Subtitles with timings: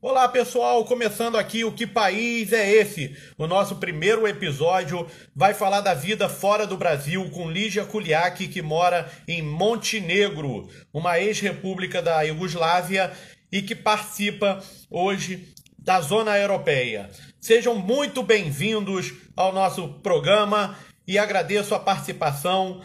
[0.00, 3.16] Olá pessoal, começando aqui o Que País é Esse?
[3.36, 8.62] O nosso primeiro episódio vai falar da vida fora do Brasil com Lígia Kuliak, que
[8.62, 13.12] mora em Montenegro, uma ex-república da Iugoslávia
[13.50, 17.10] e que participa hoje da zona europeia.
[17.40, 22.84] Sejam muito bem-vindos ao nosso programa e agradeço a participação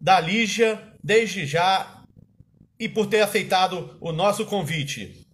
[0.00, 2.04] da Lígia desde já
[2.78, 5.24] e por ter aceitado o nosso convite.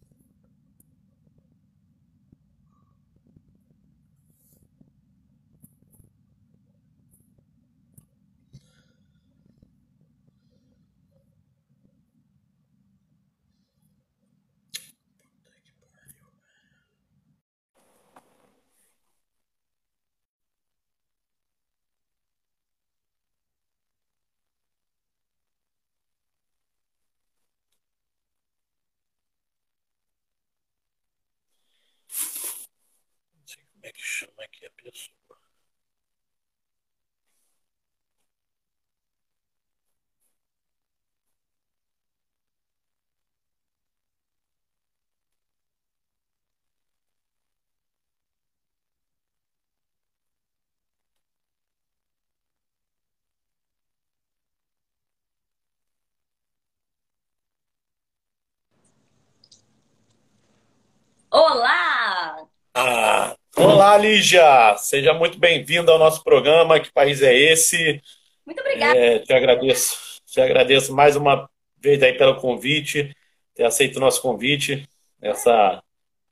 [33.83, 35.11] é que chama aqui a pessoa?
[61.31, 62.47] Olá!
[62.75, 64.77] Ah, olá, Lígia!
[64.79, 66.81] Seja muito bem-vinda ao nosso programa.
[66.81, 68.01] Que país é esse?
[68.47, 68.99] Muito obrigada.
[68.99, 70.21] É, te agradeço.
[70.27, 73.15] Te agradeço mais uma vez aí pelo convite,
[73.55, 74.89] ter aceito o nosso convite,
[75.21, 75.83] essa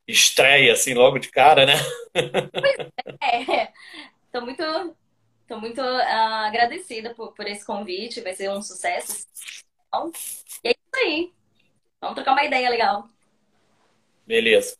[0.07, 1.75] estreia assim logo de cara, né?
[3.21, 3.69] É,
[4.33, 4.63] tô muito,
[5.47, 8.21] tô muito ah, agradecida por, por esse convite.
[8.21, 9.27] Vai ser um sucesso.
[9.87, 10.11] Então,
[10.65, 11.33] e é isso aí.
[12.01, 13.09] Vamos trocar uma ideia legal.
[14.27, 14.77] Beleza.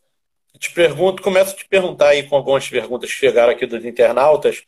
[0.57, 4.63] Te pergunto, começo a te perguntar aí com algumas perguntas que chegaram aqui dos internautas,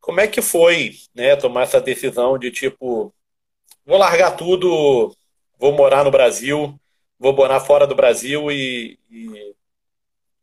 [0.00, 3.12] como é que foi, né, tomar essa decisão de tipo,
[3.84, 5.14] vou largar tudo,
[5.58, 6.78] vou morar no Brasil,
[7.18, 9.54] vou morar fora do Brasil e, e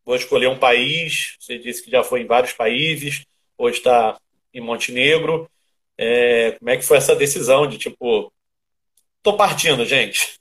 [0.06, 1.36] vou escolher um país.
[1.40, 3.26] Você disse que já foi em vários países,
[3.58, 4.20] hoje está
[4.54, 5.50] em Montenegro.
[5.98, 8.32] É, como é que foi essa decisão de tipo,
[9.24, 10.41] tô partindo, gente?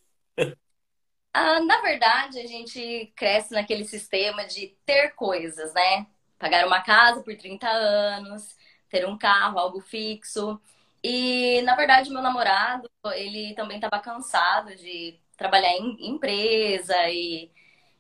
[1.32, 6.06] Ah, na verdade, a gente cresce naquele sistema de ter coisas, né?
[6.38, 8.56] Pagar uma casa por 30 anos,
[8.88, 10.60] ter um carro, algo fixo.
[11.02, 17.50] E, na verdade, meu namorado, ele também estava cansado de trabalhar em empresa e,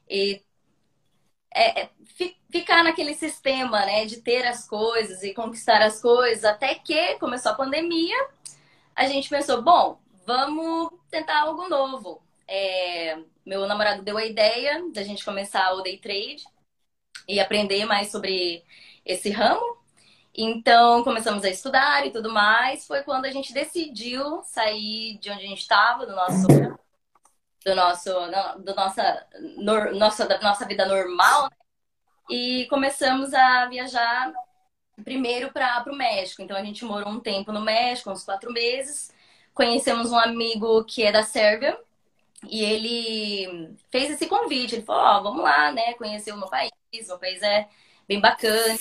[0.08, 0.42] e
[1.54, 1.90] é, é,
[2.50, 4.04] ficar naquele sistema, né?
[4.06, 6.44] De ter as coisas e conquistar as coisas.
[6.44, 8.16] Até que começou a pandemia,
[8.96, 13.16] a gente pensou, bom, vamos tentar algo novo é,
[13.46, 16.42] meu namorado deu a ideia da gente começar o day trade
[17.28, 18.64] e aprender mais sobre
[19.06, 19.78] esse ramo.
[20.34, 22.86] Então começamos a estudar e tudo mais.
[22.88, 26.48] Foi quando a gente decidiu sair de onde a gente estava, do nosso
[27.64, 28.10] do nosso
[28.64, 31.56] do nossa no, nossa da nossa vida normal né?
[32.30, 34.32] e começamos a viajar
[35.04, 36.42] primeiro para o México.
[36.42, 39.12] Então a gente morou um tempo no México, uns quatro meses.
[39.54, 41.78] Conhecemos um amigo que é da Sérvia
[42.48, 44.76] e ele fez esse convite.
[44.76, 45.94] Ele falou: Ó, oh, vamos lá, né?
[45.94, 46.70] Conhecer o meu país.
[47.04, 47.68] O meu país é
[48.08, 48.76] bem bacana.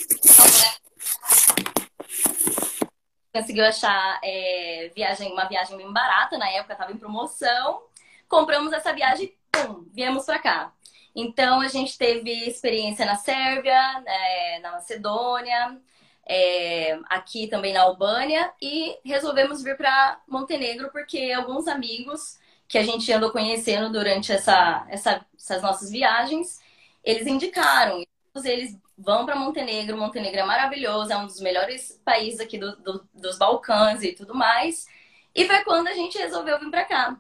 [3.34, 6.38] Conseguiu achar é, viagem, uma viagem bem barata.
[6.38, 7.84] Na época estava em promoção.
[8.28, 10.74] Compramos essa viagem e pum, viemos para cá.
[11.16, 15.80] Então a gente teve experiência na Sérvia, é, na Macedônia,
[16.26, 22.39] é, aqui também na Albânia e resolvemos vir para Montenegro porque alguns amigos
[22.70, 26.60] que a gente andou conhecendo durante essa, essa, essas nossas viagens,
[27.04, 28.06] eles indicaram.
[28.46, 29.98] Eles vão para Montenegro.
[29.98, 34.36] Montenegro é maravilhoso, é um dos melhores países aqui do, do, dos Balcãs e tudo
[34.36, 34.86] mais.
[35.34, 37.20] E foi quando a gente resolveu vir para cá.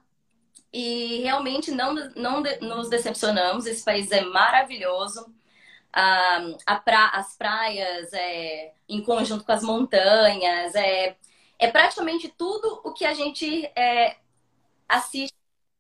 [0.71, 3.65] E realmente não, não nos decepcionamos.
[3.65, 5.33] Esse país é maravilhoso.
[5.91, 11.17] Ah, pra, as praias, é, em conjunto com as montanhas, é,
[11.57, 14.17] é praticamente tudo o que a gente é,
[14.87, 15.38] assiste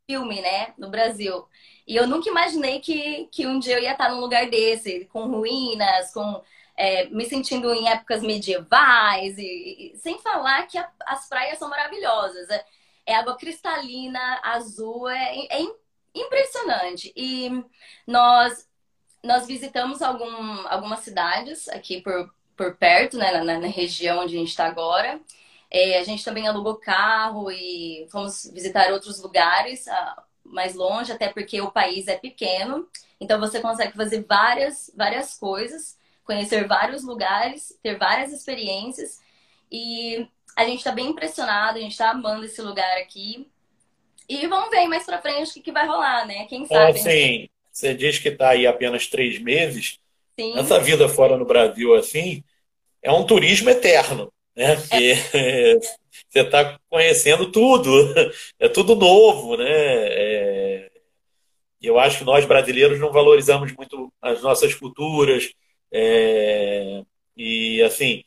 [0.09, 1.47] filme, né, no Brasil.
[1.85, 5.27] E eu nunca imaginei que, que um dia eu ia estar num lugar desse, com
[5.27, 6.41] ruínas, com
[6.75, 11.69] é, me sentindo em épocas medievais, e, e sem falar que a, as praias são
[11.69, 12.49] maravilhosas.
[12.49, 12.65] É,
[13.05, 15.61] é água cristalina, azul, é, é
[16.15, 17.13] impressionante.
[17.15, 17.63] E
[18.07, 18.67] nós,
[19.23, 24.39] nós visitamos algum, algumas cidades aqui por, por perto, né, na, na região onde a
[24.39, 25.21] gente está agora.
[25.71, 29.87] É, a gente também alugou carro e fomos visitar outros lugares.
[29.87, 32.87] Ah, mais longe, até porque o país é pequeno.
[33.19, 39.19] Então você consegue fazer várias, várias coisas, conhecer vários lugares, ter várias experiências.
[39.71, 43.47] E a gente está bem impressionado, a gente está amando esse lugar aqui.
[44.27, 46.45] E vamos ver mais para frente o que, que, vai rolar, né?
[46.45, 46.91] Quem sabe.
[46.91, 49.99] Então, assim, você diz que está aí apenas três meses.
[50.39, 50.57] Sim.
[50.57, 52.43] Essa vida fora no Brasil, assim,
[53.01, 54.75] é um turismo eterno, né?
[54.75, 55.75] Porque é.
[56.29, 57.89] você está conhecendo tudo,
[58.59, 59.65] é tudo novo, né?
[59.69, 60.91] É...
[61.81, 65.49] Eu acho que nós brasileiros não valorizamos muito as nossas culturas.
[65.91, 67.01] É...
[67.37, 68.23] E, assim,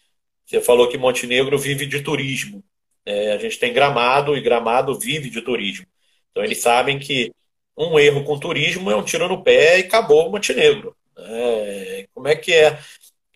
[0.47, 2.65] você falou que Montenegro vive de turismo.
[3.05, 5.87] É, a gente tem Gramado e Gramado vive de turismo.
[6.31, 7.33] Então eles sabem que
[7.77, 10.97] um erro com turismo é um tiro no pé e acabou o Montenegro.
[11.17, 12.79] É, como é que é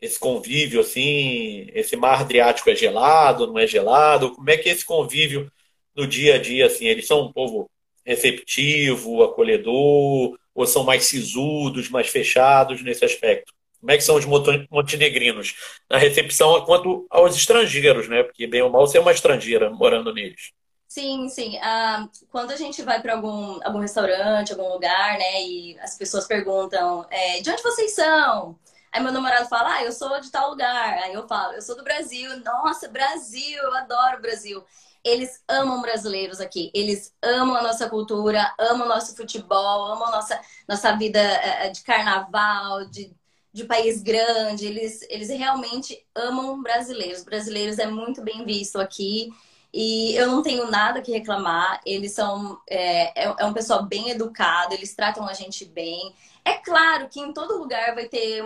[0.01, 1.67] esse convívio assim?
[1.75, 4.35] Esse mar Adriático é gelado, não é gelado?
[4.35, 5.51] Como é que é esse convívio
[5.95, 6.87] no dia a dia assim?
[6.87, 7.71] Eles são um povo
[8.05, 13.53] receptivo, acolhedor, ou são mais sisudos, mais fechados nesse aspecto?
[13.81, 15.55] Como é que são os montenegrinos
[15.89, 18.23] na recepção quanto aos estrangeiros, né?
[18.23, 20.53] Porque bem ou mal você é uma estrangeira morando neles.
[20.89, 21.59] Sim, sim.
[21.59, 26.27] Ah, quando a gente vai para algum, algum restaurante, algum lugar, né, e as pessoas
[26.27, 28.59] perguntam é, de onde vocês são?
[28.97, 30.95] Aí meu namorado fala, ah, eu sou de tal lugar.
[31.05, 32.31] Aí eu falo, eu sou do Brasil.
[32.41, 34.65] Nossa, Brasil, eu adoro o Brasil.
[35.05, 36.71] Eles amam brasileiros aqui.
[36.75, 41.69] Eles amam a nossa cultura, amam o nosso futebol, amam a nossa, nossa vida eh,
[41.69, 43.15] de carnaval, de
[43.57, 47.25] de país grande, eles, eles realmente amam brasileiros.
[47.25, 49.31] Brasileiros é muito bem visto aqui
[49.73, 51.81] e eu não tenho nada que reclamar.
[51.87, 56.15] Eles são é, é, é um pessoal bem educado, eles tratam a gente bem.
[56.45, 58.45] É claro que em todo lugar vai ter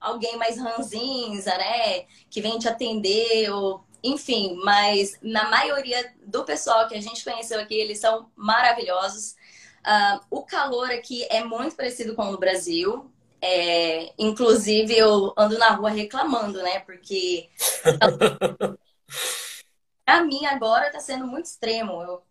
[0.00, 2.06] alguém mais ranzinza, né?
[2.30, 7.60] Que vem te atender ou enfim, mas na maioria do pessoal que a gente conheceu
[7.60, 9.36] aqui, eles são maravilhosos.
[9.80, 13.10] Uh, o calor aqui é muito parecido com o do Brasil.
[13.42, 16.80] É, inclusive, eu ando na rua reclamando, né?
[16.80, 17.48] Porque
[20.06, 22.02] a mim agora tá sendo muito extremo.
[22.02, 22.22] Eu,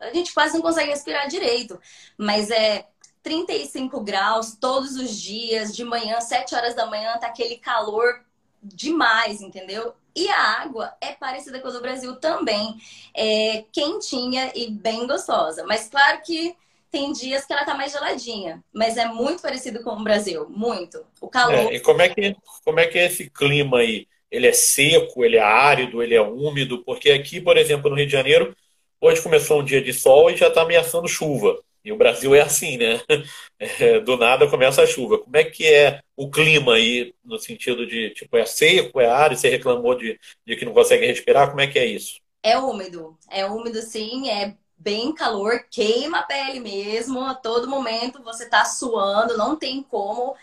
[0.00, 1.80] a gente quase não consegue respirar direito.
[2.18, 2.86] Mas é
[3.22, 8.22] 35 graus todos os dias, de manhã, 7 horas da manhã, tá aquele calor
[8.62, 9.94] demais, entendeu?
[10.14, 12.76] E a água é parecida com a do Brasil também.
[13.14, 15.64] É quentinha e bem gostosa.
[15.64, 16.54] Mas claro que
[16.90, 21.04] tem dias que ela tá mais geladinha, mas é muito parecido com o Brasil, muito.
[21.20, 21.54] O calor.
[21.54, 24.08] É, e como é que como é que é esse clima aí?
[24.30, 26.82] Ele é seco, ele é árido, ele é úmido?
[26.84, 28.56] Porque aqui, por exemplo, no Rio de Janeiro,
[29.00, 31.60] hoje começou um dia de sol e já está ameaçando chuva.
[31.84, 33.00] E o Brasil é assim, né?
[33.62, 35.18] É, do nada começa a chuva.
[35.18, 39.38] Como é que é o clima aí, no sentido de, tipo, é seco, é árido?
[39.38, 41.50] Você reclamou de, de que não consegue respirar?
[41.50, 42.20] Como é que é isso?
[42.42, 43.18] É úmido.
[43.30, 44.30] É úmido, sim.
[44.30, 49.82] É bem calor, queima a pele mesmo, a todo momento você tá suando, não tem
[49.82, 50.34] como.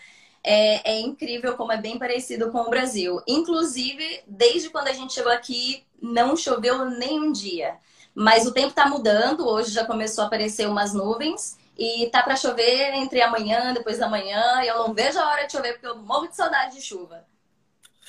[0.44, 3.20] É, é, incrível como é bem parecido com o Brasil.
[3.26, 7.76] Inclusive, desde quando a gente chegou aqui, não choveu nem um dia.
[8.18, 11.56] Mas o tempo tá mudando, hoje já começou a aparecer umas nuvens.
[11.78, 14.60] E tá para chover entre amanhã, depois da manhã.
[14.64, 17.24] E eu não vejo a hora de chover, porque eu morro de saudade de chuva.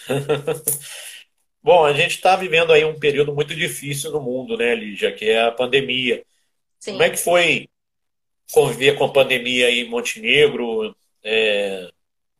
[1.61, 5.11] Bom, a gente está vivendo aí um período muito difícil no mundo, né, Lígia?
[5.11, 6.25] Que é a pandemia.
[6.79, 6.93] Sim.
[6.93, 7.69] Como é que foi
[8.51, 11.87] conviver com a pandemia aí em Montenegro, é,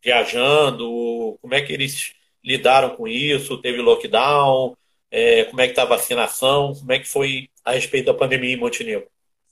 [0.02, 1.38] viajando?
[1.40, 3.62] Como é que eles lidaram com isso?
[3.62, 4.76] Teve lockdown?
[5.08, 6.74] É, como é que está a vacinação?
[6.74, 9.08] Como é que foi a respeito da pandemia em Montenegro?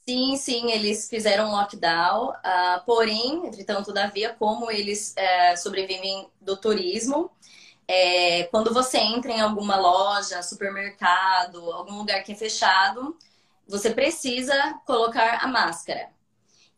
[0.06, 7.30] Sim, sim, eles fizeram lockdown, uh, porém, entretanto, todavia, como eles uh, sobrevivem do turismo,
[7.86, 13.16] é, quando você entra em alguma loja, supermercado, algum lugar que é fechado,
[13.66, 16.10] você precisa colocar a máscara.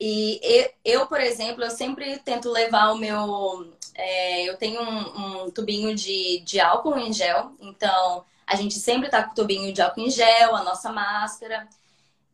[0.01, 0.41] E
[0.85, 3.73] eu, por exemplo, eu sempre tento levar o meu.
[3.95, 9.09] É, eu tenho um, um, tubinho de, de álcool em gel, então a gente sempre
[9.09, 11.69] tá com o tubinho de álcool em gel, a nossa máscara.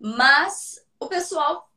[0.01, 1.71] Mas o pessoal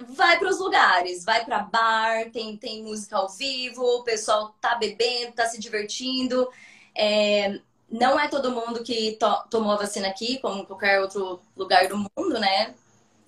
[0.00, 4.74] vai para os lugares, vai para bar, tem, tem música ao vivo, o pessoal tá
[4.74, 6.50] bebendo, tá se divertindo.
[6.92, 11.40] É, não é todo mundo que to tomou a vacina aqui, como em qualquer outro
[11.56, 12.74] lugar do mundo, né?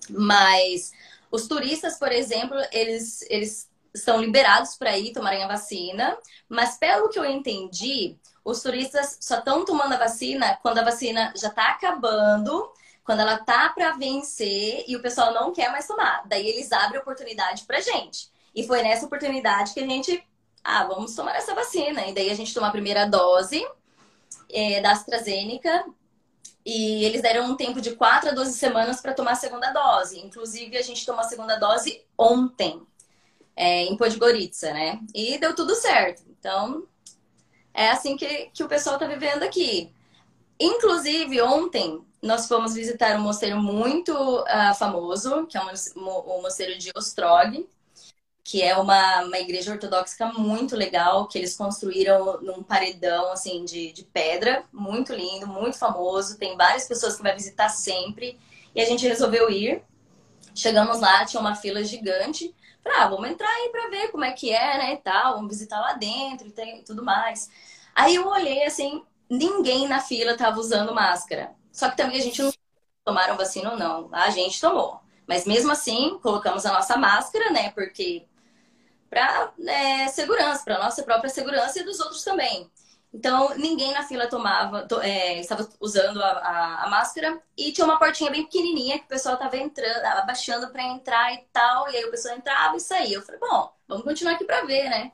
[0.09, 0.91] Mas
[1.31, 6.17] os turistas, por exemplo, eles, eles estão liberados para ir tomarem a vacina,
[6.49, 11.33] mas pelo que eu entendi, os turistas só estão tomando a vacina quando a vacina
[11.35, 12.71] já está acabando
[13.03, 16.23] quando ela tá para vencer e o pessoal não quer mais tomar.
[16.27, 18.29] Daí eles abrem oportunidade pra gente.
[18.53, 20.23] E foi nessa oportunidade que a gente,
[20.63, 22.05] ah, vamos tomar essa vacina.
[22.07, 23.65] E daí a gente tomou a primeira dose
[24.49, 25.85] é, da AstraZeneca.
[26.63, 30.19] E eles deram um tempo de 4 a 12 semanas para tomar a segunda dose.
[30.19, 32.85] Inclusive, a gente tomou a segunda dose ontem,
[33.55, 34.99] é, em Podgorica, né?
[35.13, 36.23] E deu tudo certo.
[36.29, 36.87] Então,
[37.73, 39.91] é assim que, que o pessoal está vivendo aqui.
[40.59, 46.91] Inclusive, ontem nós fomos visitar um mosteiro muito uh, famoso, que é o mosteiro de
[46.95, 47.67] Ostrog,
[48.43, 53.91] que é uma, uma igreja ortodoxa muito legal, que eles construíram num paredão assim de,
[53.91, 56.37] de pedra, muito lindo, muito famoso.
[56.37, 58.39] Tem várias pessoas que vai visitar sempre.
[58.75, 59.81] E a gente resolveu ir.
[60.53, 62.53] Chegamos lá, tinha uma fila gigante.
[62.83, 65.35] Falei, ah, vamos entrar aí pra ver como é que é, né, e tal.
[65.35, 67.49] Vamos visitar lá dentro e tem, tudo mais.
[67.95, 71.53] Aí eu olhei assim, ninguém na fila tava usando máscara.
[71.71, 72.51] Só que também a gente não
[73.05, 74.09] tomaram vacina ou não.
[74.11, 74.99] A gente tomou.
[75.27, 77.71] Mas mesmo assim, colocamos a nossa máscara, né?
[77.71, 78.25] Porque
[79.09, 82.69] para é, segurança, para nossa própria segurança e dos outros também.
[83.13, 87.85] Então, ninguém na fila tomava, to, é, estava usando a, a, a, máscara e tinha
[87.85, 91.89] uma portinha bem pequenininha que o pessoal estava entrando, abaixando para entrar e tal.
[91.89, 93.17] E aí o pessoal entrava e saía.
[93.17, 95.11] Eu falei, bom, vamos continuar aqui para ver, né?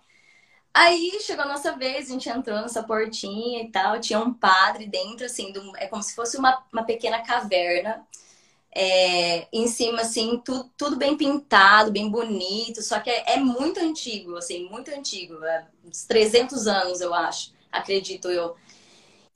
[0.74, 4.00] Aí chegou a nossa vez, a gente entrou nessa portinha e tal.
[4.00, 8.06] Tinha um padre dentro, assim, do, é como se fosse uma, uma pequena caverna
[8.80, 13.80] é, em cima, assim, tudo, tudo bem pintado, bem bonito, só que é, é muito
[13.80, 18.56] antigo, assim, muito antigo, é, uns 300 anos, eu acho, acredito eu.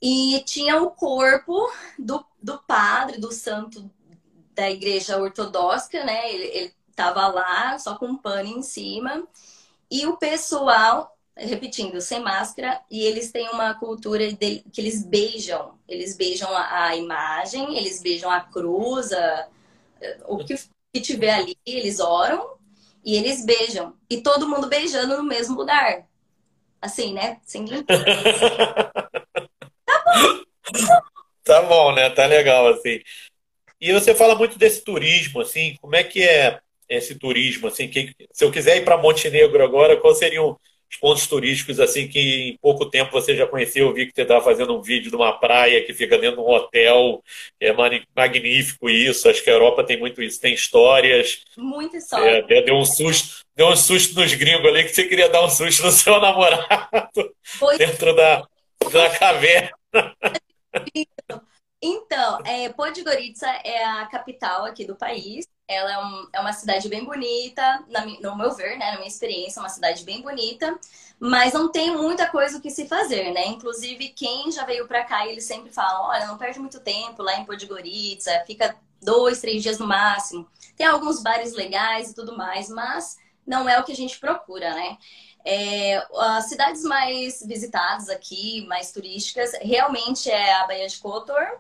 [0.02, 3.90] E tinha o corpo do, do padre, do santo
[4.54, 6.34] da igreja ortodoxa, né?
[6.34, 9.28] Ele, ele tava lá, só com um pano em cima.
[9.90, 15.74] E o pessoal repetindo, sem máscara, e eles têm uma cultura de, que eles beijam.
[15.88, 19.48] Eles beijam a, a imagem, eles beijam a cruz, a,
[20.28, 20.56] o que,
[20.94, 22.56] que tiver ali, eles oram
[23.04, 23.96] e eles beijam.
[24.10, 26.08] E todo mundo beijando no mesmo lugar.
[26.82, 27.40] Assim, né?
[27.46, 28.04] Sem Tá bom.
[31.44, 32.10] Tá bom, né?
[32.12, 33.00] Tá legal, assim.
[33.80, 38.14] E você fala muito desse turismo, assim, como é que é esse turismo, assim, que,
[38.32, 40.56] se eu quiser ir para Montenegro agora, qual seria um,
[40.92, 43.88] os pontos turísticos assim que em pouco tempo você já conheceu.
[43.88, 46.48] Eu vi que você estava fazendo um vídeo de uma praia que fica dentro de
[46.48, 47.24] um hotel.
[47.60, 47.74] É
[48.16, 49.30] magnífico isso.
[49.30, 50.42] Acho que a Europa tem muito isso.
[50.42, 51.44] Tem histórias.
[51.58, 52.46] Muita história.
[52.50, 53.42] É, deu um susto.
[53.56, 57.34] Deu um susto nos gringos ali que você queria dar um susto no seu namorado
[57.42, 57.78] Foi.
[57.78, 58.46] dentro da,
[58.92, 59.72] da caverna.
[61.82, 65.48] Então, é, Podgorica é a capital aqui do país.
[65.74, 69.08] Ela é, um, é uma cidade bem bonita, na, no meu ver, né, na minha
[69.08, 70.78] experiência, é uma cidade bem bonita,
[71.20, 73.46] mas não tem muita coisa o que se fazer, né?
[73.48, 77.38] Inclusive, quem já veio para cá, eles sempre falam, olha, não perde muito tempo lá
[77.38, 80.48] em Podgorica, fica dois, três dias no máximo.
[80.76, 84.74] Tem alguns bares legais e tudo mais, mas não é o que a gente procura,
[84.74, 84.98] né?
[85.44, 91.60] É, as cidades mais visitadas aqui, mais turísticas, realmente é a Baía de Kotor,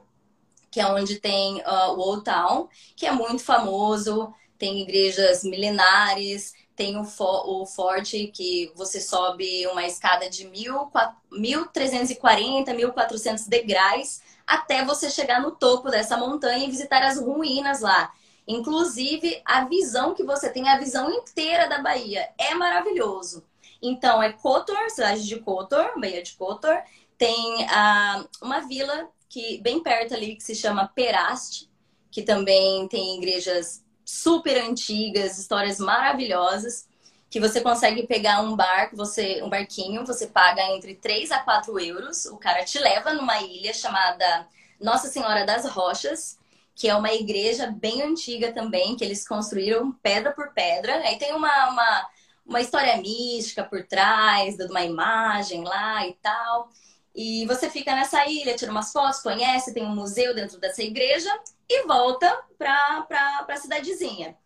[0.71, 6.53] que é onde tem uh, o Old Town, que é muito famoso, tem igrejas milenares,
[6.75, 15.09] tem o, o forte que você sobe uma escada de 1.340, 1.400 degraus até você
[15.09, 18.11] chegar no topo dessa montanha e visitar as ruínas lá.
[18.47, 23.45] Inclusive, a visão que você tem, a visão inteira da Bahia, é maravilhoso.
[23.81, 26.81] Então, é Kotor, cidade de Kotor, Bahia de Kotor.
[27.17, 31.71] Tem uh, uma vila que bem perto ali que se chama Peraste,
[32.11, 36.85] que também tem igrejas super antigas, histórias maravilhosas,
[37.29, 41.79] que você consegue pegar um barco, você um barquinho, você paga entre 3 a 4
[41.79, 44.45] euros, o cara te leva numa ilha chamada
[44.77, 46.37] Nossa Senhora das Rochas,
[46.75, 50.97] que é uma igreja bem antiga também, que eles construíram pedra por pedra.
[51.05, 52.09] Aí tem uma, uma,
[52.45, 56.69] uma história mística por trás, de uma imagem lá e tal.
[57.13, 61.29] E você fica nessa ilha, tira umas fotos, conhece, tem um museu dentro dessa igreja
[61.69, 64.37] e volta para a cidadezinha.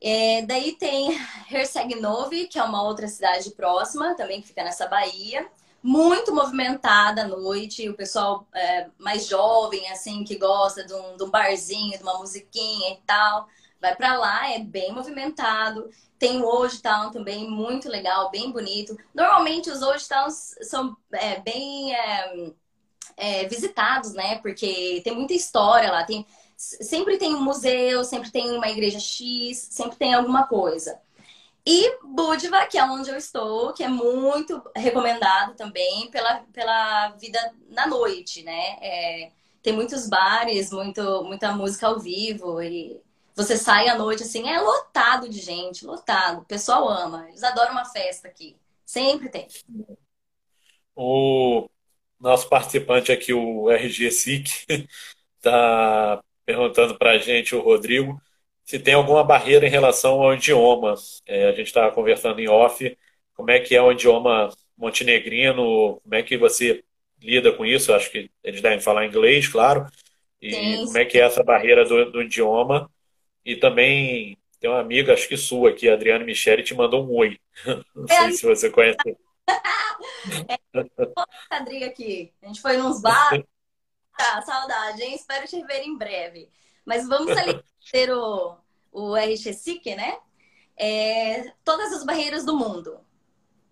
[0.00, 1.10] É, daí tem
[1.50, 5.48] Herceg-Novi, que é uma outra cidade próxima, também que fica nessa baía.
[5.82, 11.22] Muito movimentada à noite, o pessoal é, mais jovem, assim, que gosta de um, de
[11.22, 13.48] um barzinho, de uma musiquinha e tal,
[13.80, 15.90] vai para lá, é bem movimentado.
[16.18, 18.96] Tem o Old Town também, muito legal, bem bonito.
[19.14, 22.52] Normalmente os Old Towns são é, bem é,
[23.16, 24.38] é, visitados, né?
[24.38, 26.04] Porque tem muita história lá.
[26.04, 30.98] Tem, sempre tem um museu, sempre tem uma igreja X, sempre tem alguma coisa.
[31.64, 37.38] E Budva, que é onde eu estou, que é muito recomendado também pela, pela vida
[37.68, 38.78] na noite, né?
[38.80, 39.30] É,
[39.62, 43.00] tem muitos bares, muito, muita música ao vivo e
[43.38, 46.40] você sai à noite, assim, é lotado de gente, lotado.
[46.40, 47.24] O pessoal ama.
[47.28, 48.56] Eles adoram uma festa aqui.
[48.84, 49.46] Sempre tem.
[50.96, 51.68] O...
[52.18, 54.48] nosso participante aqui, o RG SIC,
[55.36, 58.20] está perguntando para a gente, o Rodrigo,
[58.64, 60.94] se tem alguma barreira em relação ao idioma.
[61.24, 62.98] É, a gente estava conversando em off,
[63.34, 66.82] como é que é o idioma montenegrino, como é que você
[67.22, 67.92] lida com isso?
[67.92, 69.86] Eu acho que eles devem falar inglês, claro.
[70.42, 70.86] E Sim.
[70.86, 72.90] como é que é essa barreira do, do, idioma?
[73.48, 77.40] E também tem uma amiga, acho que sua aqui, Adriana Michele, te mandou um oi.
[77.96, 78.98] Não é sei se você conhece.
[80.46, 80.58] é,
[81.48, 82.30] Adri aqui.
[82.42, 83.42] A gente foi nos bar.
[84.18, 85.14] Tá, saudade, hein?
[85.14, 86.50] Espero te ver em breve.
[86.84, 87.58] Mas vamos ali
[87.90, 88.58] ter o,
[88.92, 90.18] o RGSIC, né?
[90.76, 93.00] É, todas as barreiras do mundo.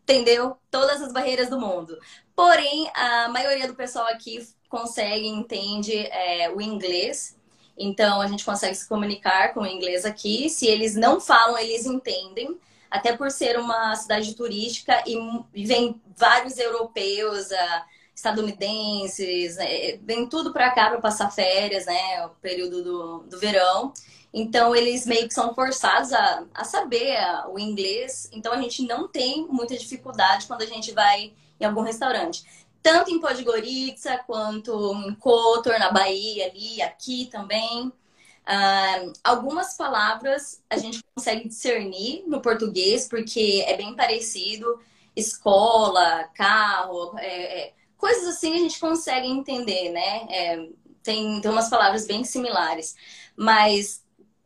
[0.05, 0.57] Entendeu?
[0.71, 2.01] Todas as barreiras do mundo.
[2.35, 4.39] Porém, a maioria do pessoal aqui
[4.71, 7.37] consegue, entende é, o inglês.
[7.79, 10.49] Então, a gente consegue se comunicar com o inglês aqui.
[10.49, 12.59] Se eles não falam, eles entendem.
[12.91, 19.99] Até por ser uma cidade turística e, vem vários europeus, uh, estadunidenses, né?
[20.03, 22.25] vem tudo para cá para passar férias, né?
[22.25, 23.93] O período do, do verão.
[24.33, 27.19] Então, eles meio que são forçados a, a saber
[27.49, 28.29] o inglês.
[28.33, 32.45] Então, a gente não tem muita dificuldade quando a gente vai em algum restaurante.
[32.87, 37.89] Tanto em Podgorica, quanto em Kotor, na Bahia, ali, aqui também.
[37.89, 44.79] Uh, algumas palavras a gente consegue discernir no português, porque é bem parecido.
[45.17, 50.27] Escola, carro, é, é, coisas assim a gente consegue entender, né?
[50.31, 50.69] É,
[51.03, 52.95] tem, tem umas palavras bem similares.
[53.35, 54.05] Mas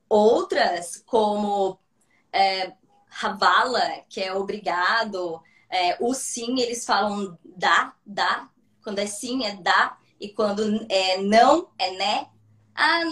[0.08, 1.78] outras, como
[2.32, 2.72] é,
[3.22, 8.48] Havala, que é obrigado, é, o sim, eles falam dá, dá.
[8.82, 9.96] Quando é sim, é dá.
[10.20, 12.26] E quando é não, é né.
[12.74, 13.02] Ah,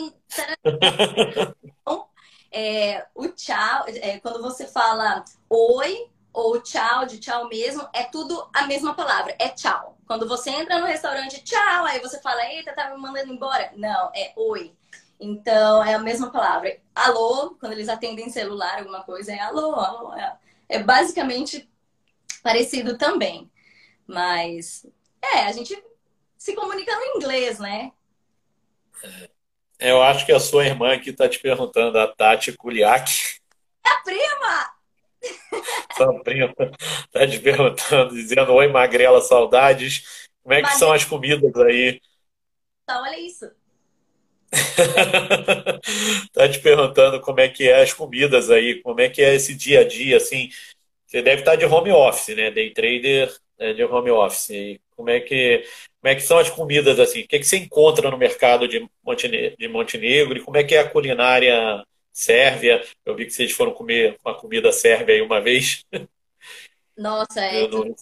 [2.51, 8.49] é, o tchau, é, quando você fala oi ou tchau, de tchau mesmo, é tudo
[8.53, 9.99] a mesma palavra, é tchau.
[10.07, 13.73] Quando você entra no restaurante, tchau, aí você fala, eita, tá me mandando embora.
[13.77, 14.75] Não, é oi.
[15.21, 16.79] Então, é a mesma palavra.
[16.95, 20.15] Alô, quando eles atendem celular, alguma coisa, é alô, alô.
[20.15, 20.37] É,
[20.69, 21.69] é basicamente
[22.43, 23.51] parecido também.
[24.07, 24.87] Mas,
[25.23, 25.77] é, a gente
[26.37, 27.93] se comunica no inglês, né?
[29.79, 33.39] É, eu acho que a sua irmã aqui está te perguntando, a Tati Kuliak.
[33.85, 34.79] É a prima!
[35.97, 40.29] Sua prima está te perguntando, dizendo oi, magrela, saudades.
[40.43, 42.01] Como é que são as comidas aí?
[42.85, 43.51] Então, olha isso.
[46.33, 49.55] tá te perguntando como é que é as comidas aí, como é que é esse
[49.55, 50.49] dia a dia, assim,
[51.09, 52.51] você deve estar de home office, né?
[52.51, 54.51] Day trader é, de home office.
[54.51, 55.65] E como é que
[56.01, 57.23] como é que são as comidas assim?
[57.23, 60.65] O que, é que você encontra no mercado de Montenegro, de Montenegro e como é
[60.65, 62.85] que é a culinária sérvia?
[63.07, 65.85] Eu vi que vocês foram comer uma comida sérvia aí uma vez.
[66.97, 67.97] Nossa, é tudo,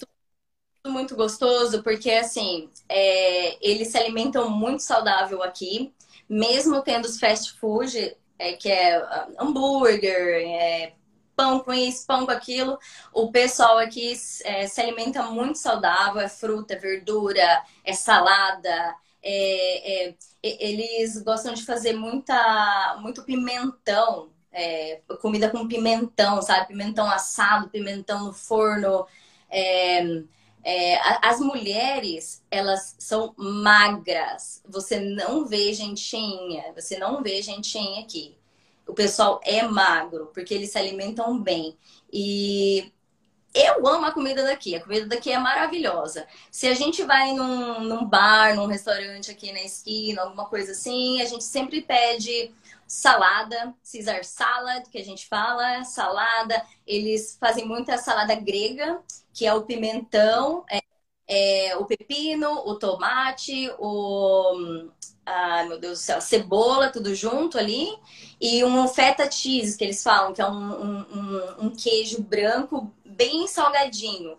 [0.82, 5.92] tudo muito gostoso porque assim é, eles se alimentam muito saudável aqui,
[6.28, 9.00] mesmo tendo os fast food é, que é
[9.38, 10.92] hambúrguer, é,
[11.36, 12.78] pão com isso, pão com aquilo.
[13.12, 18.96] O pessoal aqui é, se alimenta muito saudável, é fruta, é verdura, é salada.
[19.22, 26.68] É, é, eles gostam de fazer muita, muito pimentão, é, comida com pimentão, sabe?
[26.68, 29.06] Pimentão assado, pimentão no forno.
[29.50, 30.02] É,
[30.64, 34.62] é, as mulheres, elas são magras.
[34.68, 38.36] Você não vê gentinha, você não vê gentinha aqui
[38.86, 41.76] o pessoal é magro, porque eles se alimentam bem.
[42.12, 42.92] E
[43.54, 46.26] eu amo a comida daqui, a comida daqui é maravilhosa.
[46.50, 51.20] Se a gente vai num, num bar, num restaurante aqui na esquina, alguma coisa assim,
[51.22, 52.52] a gente sempre pede
[52.86, 56.64] salada, Caesar salad, que a gente fala, salada.
[56.86, 59.00] Eles fazem muita salada grega,
[59.32, 60.80] que é o pimentão, é,
[61.28, 64.88] é, o pepino, o tomate, o
[65.26, 67.88] ai meu Deus do céu, cebola, tudo junto ali,
[68.40, 73.48] e um feta cheese, que eles falam, que é um, um, um, queijo branco bem
[73.48, 74.38] salgadinho.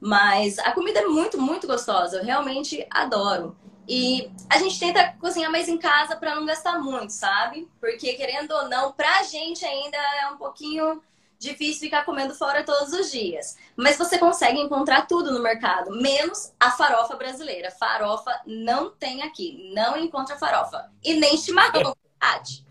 [0.00, 3.56] Mas a comida é muito, muito gostosa, eu realmente adoro.
[3.88, 7.66] E a gente tenta cozinhar mais em casa para não gastar muito, sabe?
[7.80, 11.02] Porque querendo ou não, pra gente ainda é um pouquinho
[11.38, 13.56] difícil ficar comendo fora todos os dias.
[13.76, 17.70] Mas você consegue encontrar tudo no mercado, menos a farofa brasileira.
[17.70, 20.90] Farofa não tem aqui, não encontra farofa.
[21.04, 22.66] E nem chimarrão, cidade.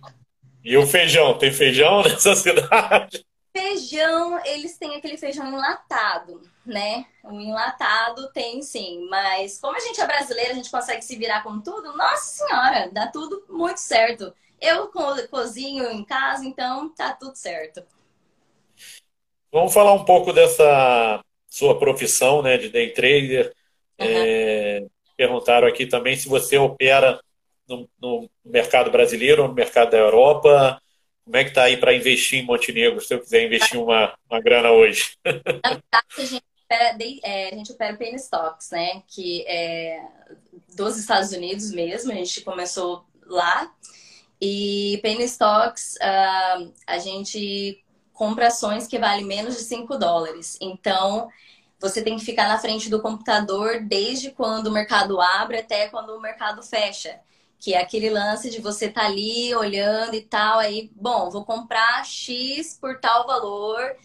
[0.64, 1.38] E o feijão?
[1.38, 3.26] Tem feijão nessa cidade?
[3.56, 7.06] Feijão, eles têm aquele feijão enlatado, né?
[7.24, 11.42] O enlatado tem sim, mas como a gente é brasileira, a gente consegue se virar
[11.42, 14.32] com tudo, nossa senhora, dá tudo muito certo.
[14.62, 14.92] Eu
[15.30, 17.84] cozinho em casa, então tá tudo certo.
[19.58, 23.52] Vamos falar um pouco dessa sua profissão né, de day trader.
[24.00, 24.06] Uhum.
[24.08, 24.86] É,
[25.18, 27.20] perguntaram aqui também se você opera
[27.68, 30.80] no, no mercado brasileiro ou no mercado da Europa.
[31.26, 34.40] Como é que está aí para investir em Montenegro, se eu quiser investir uma, uma
[34.40, 35.18] grana hoje?
[35.26, 35.32] Na
[35.72, 39.02] verdade, a gente opera, é, a gente opera Penny Stocks, né?
[39.08, 40.04] Que é
[40.76, 43.74] dos Estados Unidos mesmo, a gente começou lá.
[44.40, 47.84] E Penny Stocks, uh, a gente
[48.18, 50.58] compra ações que valem menos de 5 dólares.
[50.60, 51.30] Então,
[51.80, 56.10] você tem que ficar na frente do computador desde quando o mercado abre até quando
[56.10, 57.20] o mercado fecha.
[57.60, 61.46] Que é aquele lance de você estar tá ali olhando e tal, aí, bom, vou
[61.46, 63.96] comprar X por tal valor.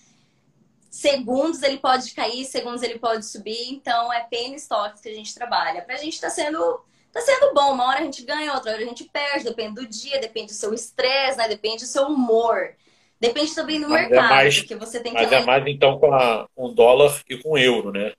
[0.91, 5.35] Segundos ele pode cair, segundos ele pode subir, então é penny stocks que a gente
[5.35, 5.83] trabalha.
[5.83, 7.73] Pra gente tá sendo tá sendo bom.
[7.73, 10.57] Uma hora a gente ganha, outra hora a gente perde, depende do dia, depende do
[10.57, 11.49] seu estresse, né?
[11.49, 12.75] Depende do seu humor.
[13.23, 15.23] Depende também do mas é mercado, é mais, porque você tem que.
[15.23, 18.15] Mas é mais então com a, um dólar e com euro, né?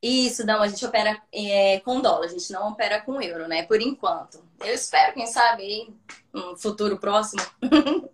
[0.00, 3.64] Isso, não, a gente opera é, com dólar, a gente não opera com euro, né?
[3.64, 4.38] Por enquanto.
[4.64, 5.92] Eu espero, quem sabe,
[6.32, 7.42] um futuro próximo.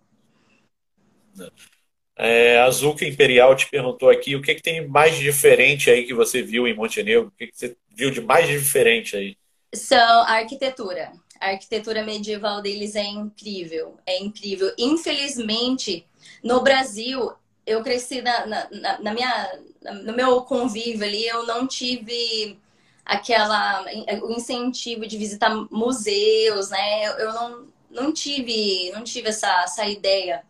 [2.15, 6.13] É, a Zuka Imperial te perguntou aqui o que, que tem mais diferente aí que
[6.13, 7.29] você viu em Montenegro?
[7.29, 9.35] O que, que você viu de mais diferente aí?
[9.73, 11.11] São a arquitetura.
[11.43, 13.97] A arquitetura medieval deles é incrível.
[14.05, 14.73] É incrível.
[14.77, 16.07] Infelizmente,
[16.41, 17.33] no Brasil,
[17.65, 19.59] eu cresci na, na, na minha,
[20.05, 22.57] no meu convívio ali, eu não tive
[23.05, 23.83] aquela
[24.21, 27.07] o incentivo de visitar museus, né?
[27.21, 30.43] Eu não, não tive não tive essa, essa ideia.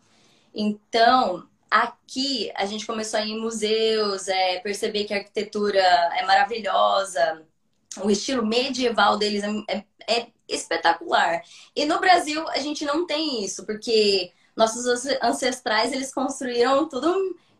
[0.54, 6.24] Então, aqui a gente começou a ir em museus, é, perceber que a arquitetura é
[6.24, 7.42] maravilhosa,
[8.00, 11.42] o estilo medieval deles é, é, é espetacular.
[11.74, 14.86] E no Brasil a gente não tem isso, porque nossos
[15.22, 17.14] ancestrais eles construíram tudo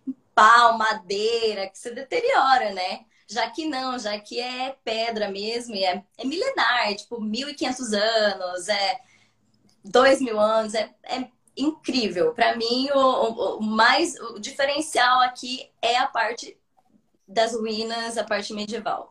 [0.06, 3.04] em pau, madeira, que se deteriora, né?
[3.26, 8.68] Já que não, já que é pedra mesmo, é, é milenar, é tipo 1.500 anos,
[8.68, 9.00] é
[9.86, 12.32] 2.000 anos, é, é incrível.
[12.34, 16.58] Para mim, o, o, mais o diferencial aqui é a parte
[17.26, 19.10] das ruínas, a parte medieval.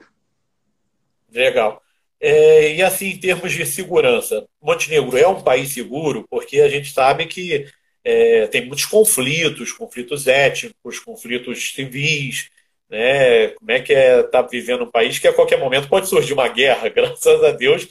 [1.30, 1.83] Legal.
[2.26, 6.90] É, e assim, em termos de segurança, Montenegro é um país seguro porque a gente
[6.94, 7.68] sabe que
[8.02, 12.50] é, tem muitos conflitos, conflitos étnicos, conflitos civis,
[12.90, 13.50] né?
[13.50, 16.48] Como é que é tá vivendo um país que a qualquer momento pode surgir uma
[16.48, 16.88] guerra?
[16.96, 17.90] Graças a Deus,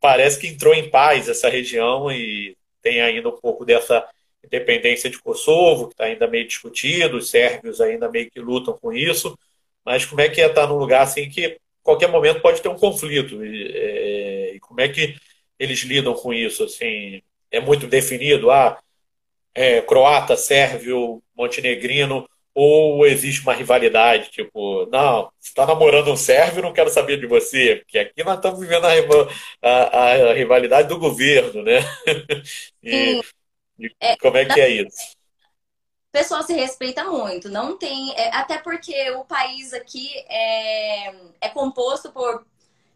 [0.00, 4.06] parece que entrou em paz essa região e tem ainda um pouco dessa
[4.44, 8.92] independência de Kosovo, que está ainda meio discutido, os sérvios ainda meio que lutam com
[8.92, 9.34] isso,
[9.82, 12.76] mas como é que é estar num lugar assim que qualquer momento pode ter um
[12.76, 13.44] conflito.
[13.44, 15.16] E, é, como é que
[15.58, 16.64] eles lidam com isso?
[16.64, 18.78] Assim, é muito definido, ah,
[19.54, 26.62] é, croata, sérvio, montenegrino, ou existe uma rivalidade, tipo, não, você está namorando um sérvio,
[26.62, 30.98] não quero saber de você, porque aqui nós estamos vivendo a, a, a rivalidade do
[30.98, 31.80] governo, né?
[32.82, 33.20] e,
[33.78, 35.15] e é, como é que é isso?
[36.16, 38.10] Pessoal se respeita muito, não tem.
[38.16, 42.46] É, até porque o país aqui é, é composto por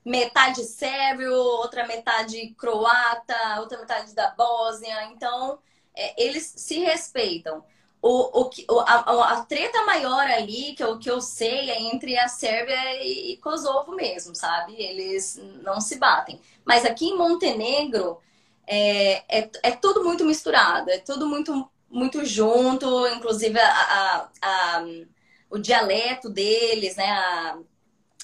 [0.02, 5.58] metade sérvio, outra metade croata, outra metade da Bósnia, então
[5.94, 7.62] é, eles se respeitam.
[8.00, 12.26] O, o, a, a treta maior ali, que eu, que eu sei, é entre a
[12.26, 14.80] Sérvia e Kosovo mesmo, sabe?
[14.80, 16.40] Eles não se batem.
[16.64, 18.18] Mas aqui em Montenegro
[18.66, 24.84] é, é, é tudo muito misturado, é tudo muito muito junto, inclusive a, a, a,
[25.50, 27.10] o dialeto deles, né?
[27.10, 27.58] A,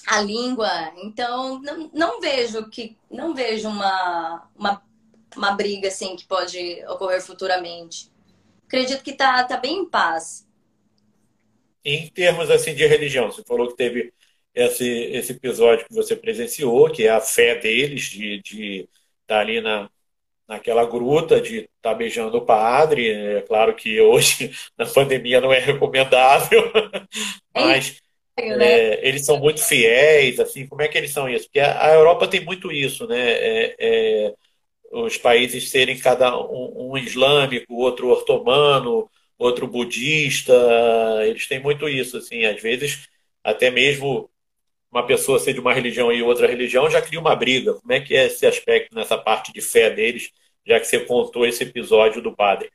[0.07, 0.69] a língua.
[0.97, 4.81] Então, não, não vejo que não vejo uma, uma,
[5.35, 8.09] uma briga assim que pode ocorrer futuramente.
[8.65, 10.47] Acredito que tá, tá bem em paz.
[11.83, 14.13] Em termos assim de religião, você falou que teve
[14.53, 18.89] esse, esse episódio que você presenciou, que é a fé deles de estar de
[19.27, 19.89] tá ali na,
[20.47, 23.09] naquela gruta de estar tá beijando o padre.
[23.09, 26.71] É claro que hoje, na pandemia, não é recomendável,
[27.53, 27.99] mas
[28.37, 31.45] é, é, eles são muito fiéis, assim, como é que eles são isso?
[31.45, 33.19] Porque a, Europa tem muito isso, né?
[33.19, 34.33] É, é,
[34.91, 40.53] os países serem cada um, um islâmico, outro otomano, outro budista,
[41.25, 43.07] eles têm muito isso, assim, às vezes
[43.43, 44.29] até mesmo
[44.91, 47.73] uma pessoa ser de uma religião e outra religião já cria uma briga.
[47.73, 50.31] Como é que é esse aspecto nessa parte de fé deles,
[50.65, 52.71] já que você contou esse episódio do padre?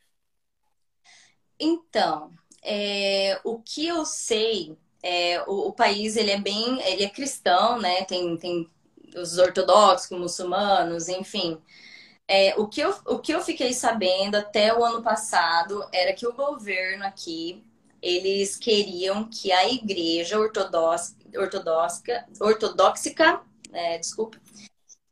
[1.59, 2.31] Então,
[2.63, 7.81] é, o que eu sei, é, o, o, país ele é bem, ele é cristão,
[7.81, 8.05] né?
[8.05, 8.69] Tem, tem
[9.17, 11.59] os ortodoxos, muçulmanos, enfim.
[12.29, 16.27] É, o, que eu, o que eu fiquei sabendo até o ano passado era que
[16.27, 17.63] o governo aqui
[18.03, 23.41] eles queriam que a igreja ortodoxa, ortodoxa, ortodoxica
[23.73, 24.39] é, desculpa,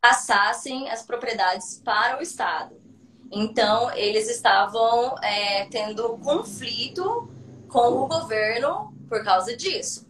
[0.00, 2.80] passassem as propriedades para o Estado.
[3.32, 7.30] Então, eles estavam é, tendo conflito
[7.68, 10.08] com o governo por causa disso.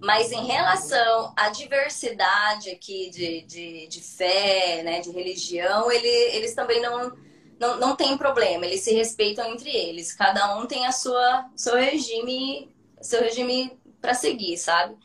[0.00, 6.54] Mas em relação à diversidade aqui de, de, de fé, né, de religião, ele, eles
[6.54, 7.16] também não,
[7.58, 10.12] não, não têm problema, eles se respeitam entre eles.
[10.12, 14.96] Cada um tem a sua seu regime, seu regime para seguir, sabe?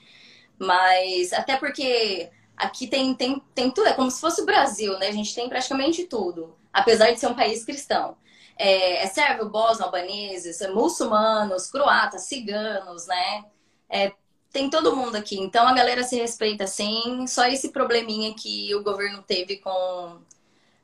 [0.59, 5.07] Mas até porque aqui tem, tem, tem tudo, é como se fosse o Brasil, né?
[5.07, 8.17] A gente tem praticamente tudo, apesar de ser um país cristão.
[8.57, 13.45] É, é sérvio, bósnio, albaneses, é muçulmanos, croatas, ciganos, né?
[13.89, 14.11] É,
[14.51, 15.39] tem todo mundo aqui.
[15.39, 17.27] Então a galera se respeita sim.
[17.27, 20.19] Só esse probleminha que o governo teve com,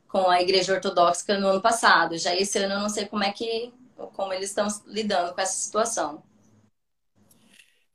[0.08, 2.18] com a igreja ortodoxa no ano passado.
[2.18, 3.74] Já esse ano eu não sei como é que
[4.14, 6.24] como eles estão lidando com essa situação.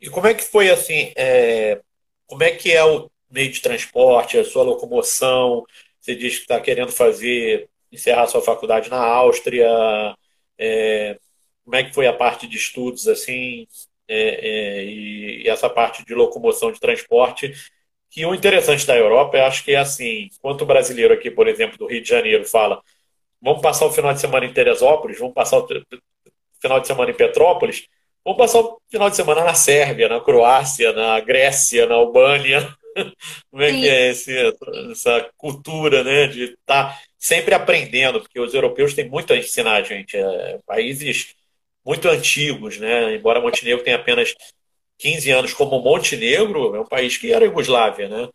[0.01, 1.13] E como é que foi assim?
[1.17, 1.81] É,
[2.27, 5.65] como é que é o meio de transporte, a sua locomoção?
[6.01, 9.69] Você diz que está querendo fazer encerrar sua faculdade na Áustria.
[10.59, 11.19] É,
[11.65, 13.67] como é que foi a parte de estudos assim?
[14.09, 17.53] é, é, e, e, essa parte de locomoção de transporte.
[18.11, 21.47] Que o interessante da Europa, eu acho que é assim, enquanto o brasileiro aqui, por
[21.47, 22.83] exemplo, do Rio de Janeiro, fala
[23.41, 25.69] vamos passar o final de semana em Teresópolis, vamos passar o
[26.61, 27.87] final de semana em Petrópolis,
[28.25, 32.77] vamos passar o final de semana na Sérvia, na Croácia, na Grécia, na Albânia.
[33.51, 33.81] Como é Sim.
[33.81, 34.57] que é esse,
[34.91, 39.83] essa cultura né, de estar tá sempre aprendendo, porque os europeus têm muito a ensinar,
[39.83, 40.17] gente.
[40.17, 41.35] É, países
[41.85, 43.15] muito antigos, né?
[43.15, 44.35] Embora Montenegro tenha apenas
[44.99, 48.29] 15 anos como Montenegro, é um país que era Iugoslávia, né?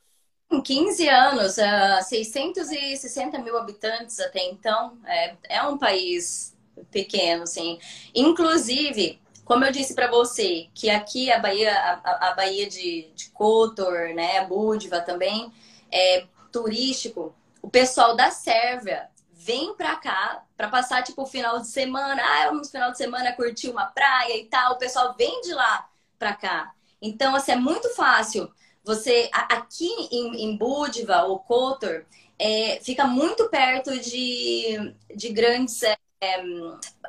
[0.52, 6.56] Em 15 anos, uh, 660 mil habitantes até então, é, é um país
[6.92, 7.80] pequeno, sim.
[8.14, 13.30] Inclusive, como eu disse para você, que aqui a Bahia, a, a Bahia de, de
[13.32, 15.52] Kotor, né, Budva também,
[15.92, 17.36] é turístico.
[17.62, 22.22] O pessoal da Sérvia vem pra cá para passar, tipo, o final de semana.
[22.24, 24.74] Ah, vamos final de semana curtir uma praia e tal.
[24.74, 26.74] O pessoal vem de lá pra cá.
[27.02, 28.50] Então, assim, é muito fácil.
[28.84, 32.06] Você, aqui em, em Budva ou Kotor,
[32.40, 35.98] é, fica muito perto de, de grandes é,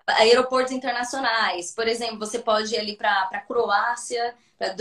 [0.06, 1.72] aeroportos internacionais.
[1.72, 4.74] Por exemplo, você pode ir ali para Croácia, para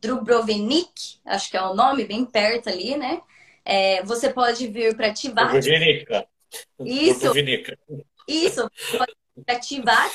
[0.00, 3.20] Dubrovnik, acho que é o nome, bem perto ali, né?
[3.64, 5.52] É, você pode vir para Tivat.
[6.80, 7.32] Isso.
[8.28, 8.70] Isso.
[9.48, 10.10] Ativar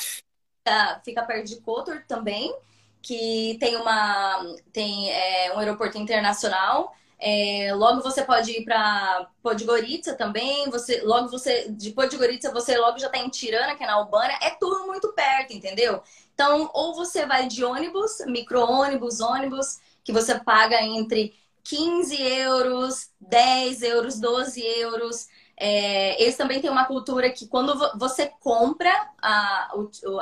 [1.04, 2.54] fica perto de Kotor também,
[3.02, 6.94] que tem uma tem é, um aeroporto internacional.
[7.20, 10.70] É, logo você pode ir para Podgorica também.
[10.70, 14.38] Você logo você de Podgorica você logo já está em Tirana, que é na Albânia.
[14.40, 16.02] É tudo muito perto, entendeu?
[16.34, 23.82] Então ou você vai de ônibus, micro-ônibus, ônibus, que você paga entre 15 euros, 10
[23.82, 25.28] euros, 12 euros.
[25.56, 29.72] É, eles também têm uma cultura que quando você compra a,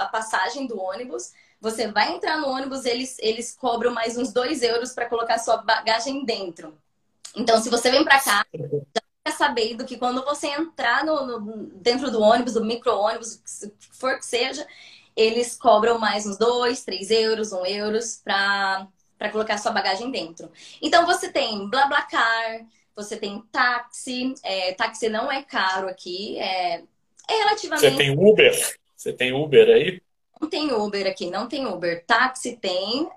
[0.00, 4.62] a passagem do ônibus, você vai entrar no ônibus, eles, eles cobram mais uns dois
[4.62, 6.76] euros para colocar sua bagagem dentro.
[7.36, 11.66] Então, se você vem para cá, já fica sabendo que quando você entrar no, no
[11.74, 14.66] dentro do ônibus, do micro-ônibus, que for que seja,
[15.16, 18.88] eles cobram mais uns dois, três euros, um euros para
[19.32, 20.50] colocar sua bagagem dentro.
[20.80, 24.34] Então, você tem BlaBlaCar, você tem táxi.
[24.42, 26.82] É, táxi não é caro aqui, é,
[27.28, 27.90] é relativamente.
[27.90, 28.76] Você tem Uber?
[28.96, 30.02] Você tem Uber aí?
[30.40, 32.04] Não tem Uber aqui, não tem Uber.
[32.06, 33.08] Táxi tem,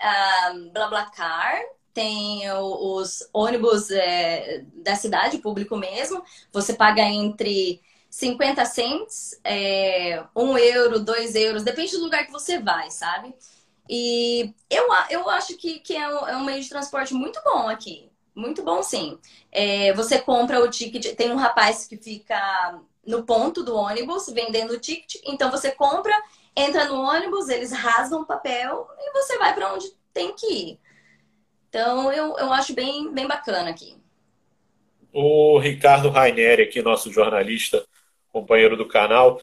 [0.53, 1.61] um, BlaBlaCar,
[1.93, 6.23] tem os ônibus é, da cidade, público mesmo.
[6.51, 12.59] Você paga entre 50 cents, é, 1 euro, 2 euros, depende do lugar que você
[12.59, 13.33] vai, sabe?
[13.89, 17.67] E eu, eu acho que, que é, um, é um meio de transporte muito bom
[17.67, 18.11] aqui.
[18.35, 19.19] Muito bom, sim.
[19.51, 24.71] É, você compra o ticket, tem um rapaz que fica no ponto do ônibus vendendo
[24.71, 26.13] o ticket, então você compra,
[26.55, 30.79] entra no ônibus, eles rasgam o papel e você vai para onde tem que ir.
[31.71, 33.95] Então eu, eu acho bem, bem bacana aqui.
[35.13, 37.85] O Ricardo Raineri, aqui, nosso jornalista,
[38.29, 39.41] companheiro do canal,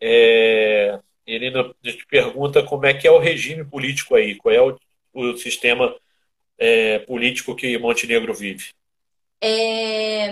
[0.00, 1.52] é, ele
[1.84, 4.76] te pergunta como é que é o regime político aí, qual é o,
[5.12, 5.94] o sistema
[6.58, 8.70] é, político que Montenegro vive?
[9.40, 10.30] É,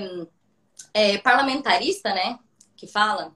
[0.93, 2.41] é parlamentarista, né?
[2.77, 3.33] Que fala.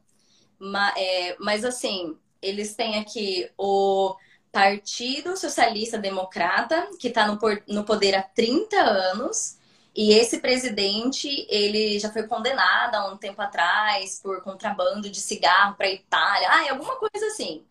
[0.58, 4.16] Mas, é, mas assim, eles têm aqui o
[4.52, 9.58] Partido Socialista Democrata, que está no, no poder há 30 anos.
[9.94, 15.74] E esse presidente, ele já foi condenado há um tempo atrás por contrabando de cigarro
[15.76, 16.48] para a Itália.
[16.50, 17.64] Ah, é alguma coisa assim.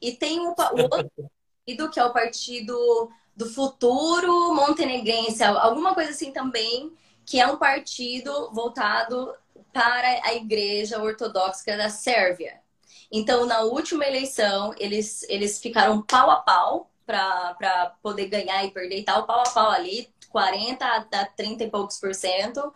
[0.00, 1.10] E tem o, o outro
[1.66, 6.90] partido, que é o Partido do futuro montenegrense, alguma coisa assim também,
[7.24, 9.34] que é um partido voltado
[9.72, 12.60] para a Igreja Ortodoxa da Sérvia.
[13.10, 18.98] Então, na última eleição, eles, eles ficaram pau a pau para poder ganhar e perder
[18.98, 22.72] e tal, pau a pau ali, 40 a 30 e poucos por cento.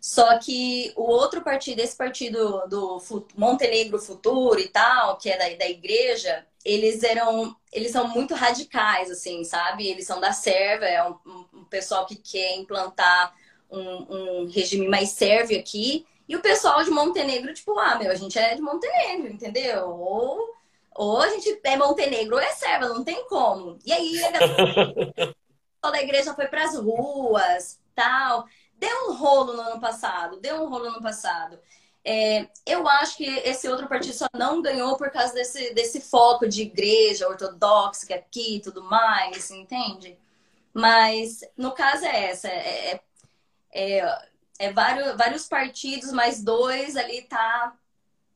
[0.00, 3.02] Só que o outro partido, esse partido do
[3.36, 9.10] Montenegro Futuro e tal, que é da, da igreja, eles eram, eles são muito radicais,
[9.10, 9.88] assim, sabe?
[9.88, 11.16] Eles são da Sérvia, é um,
[11.52, 13.34] um pessoal que quer implantar
[13.70, 16.06] um, um, regime mais sérvio aqui.
[16.28, 19.88] E o pessoal de Montenegro, tipo, ah, meu, a gente é de Montenegro, entendeu?
[19.88, 20.54] Ou,
[20.94, 23.78] ou a gente é Montenegro ou é Sérvia, não tem como.
[23.84, 25.34] E aí a galera
[25.90, 28.46] da igreja foi para as ruas, tal.
[28.74, 31.58] Deu um rolo no ano passado, deu um rolo no ano passado.
[32.04, 36.48] É, eu acho que esse outro partido só não ganhou por causa desse, desse foco
[36.48, 40.18] de igreja ortodoxa aqui e tudo mais, entende?
[40.72, 43.00] Mas no caso é essa, é,
[43.72, 44.27] é,
[44.58, 47.72] é, é vários, vários partidos, mas dois ali tá,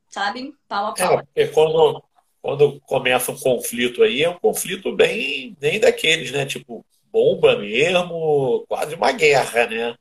[0.08, 1.22] sabe, pau a pau.
[1.34, 2.02] É, quando,
[2.40, 6.46] quando começa um conflito aí, é um conflito bem, bem daqueles, né?
[6.46, 9.94] Tipo, bomba mesmo, quase uma guerra, né?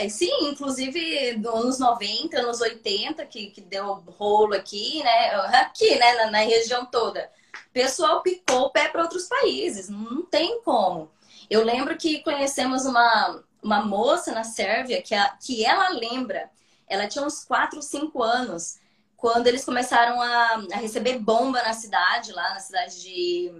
[0.00, 5.30] É, sim, inclusive nos anos 90, anos 80, que, que deu rolo aqui, né?
[5.60, 6.12] Aqui, né?
[6.14, 7.30] Na, na região toda.
[7.68, 9.88] O pessoal picou o pé para outros países.
[9.88, 11.10] Não tem como.
[11.48, 16.50] Eu lembro que conhecemos uma, uma moça na Sérvia que, a, que ela lembra.
[16.86, 18.78] Ela tinha uns 4, 5 anos
[19.16, 23.52] quando eles começaram a, a receber bomba na cidade, lá na cidade de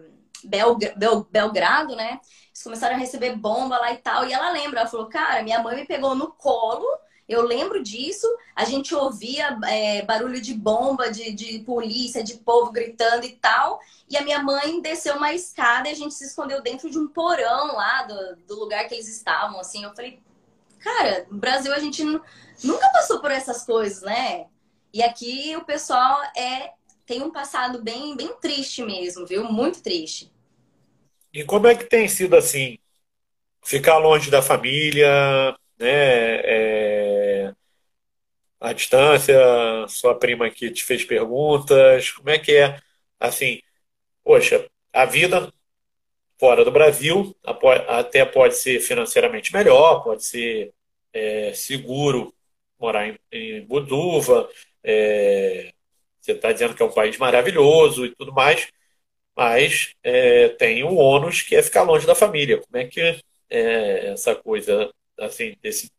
[0.44, 2.20] Belgra, Bel, Belgrado, né?
[2.48, 4.26] Eles começaram a receber bomba lá e tal.
[4.26, 6.84] E ela lembra, ela falou, cara, minha mãe me pegou no colo.
[7.28, 12.72] Eu lembro disso, a gente ouvia é, barulho de bomba, de, de polícia, de povo
[12.72, 13.80] gritando e tal.
[14.08, 17.08] E a minha mãe desceu uma escada e a gente se escondeu dentro de um
[17.08, 19.58] porão lá do, do lugar que eles estavam.
[19.60, 20.20] Assim, eu falei,
[20.80, 24.46] cara, no Brasil a gente nunca passou por essas coisas, né?
[24.92, 26.72] E aqui o pessoal é
[27.06, 29.44] tem um passado bem, bem triste mesmo, viu?
[29.44, 30.30] Muito triste.
[31.32, 32.78] E como é que tem sido assim?
[33.64, 35.08] Ficar longe da família,
[35.78, 36.40] né?
[36.44, 37.11] É...
[38.62, 39.36] A distância,
[39.88, 42.78] sua prima que te fez perguntas, como é que é?
[43.20, 43.60] Assim,
[44.24, 45.52] poxa, a vida
[46.38, 47.36] fora do Brasil
[47.88, 50.72] até pode ser financeiramente melhor, pode ser
[51.12, 52.34] é, seguro
[52.78, 54.48] morar em, em Buduva,
[54.84, 55.72] é,
[56.20, 58.68] você está dizendo que é um país maravilhoso e tudo mais,
[59.36, 62.60] mas é, tem o ônus que é ficar longe da família.
[62.60, 63.00] Como é que
[63.50, 65.90] é essa coisa, assim, desse,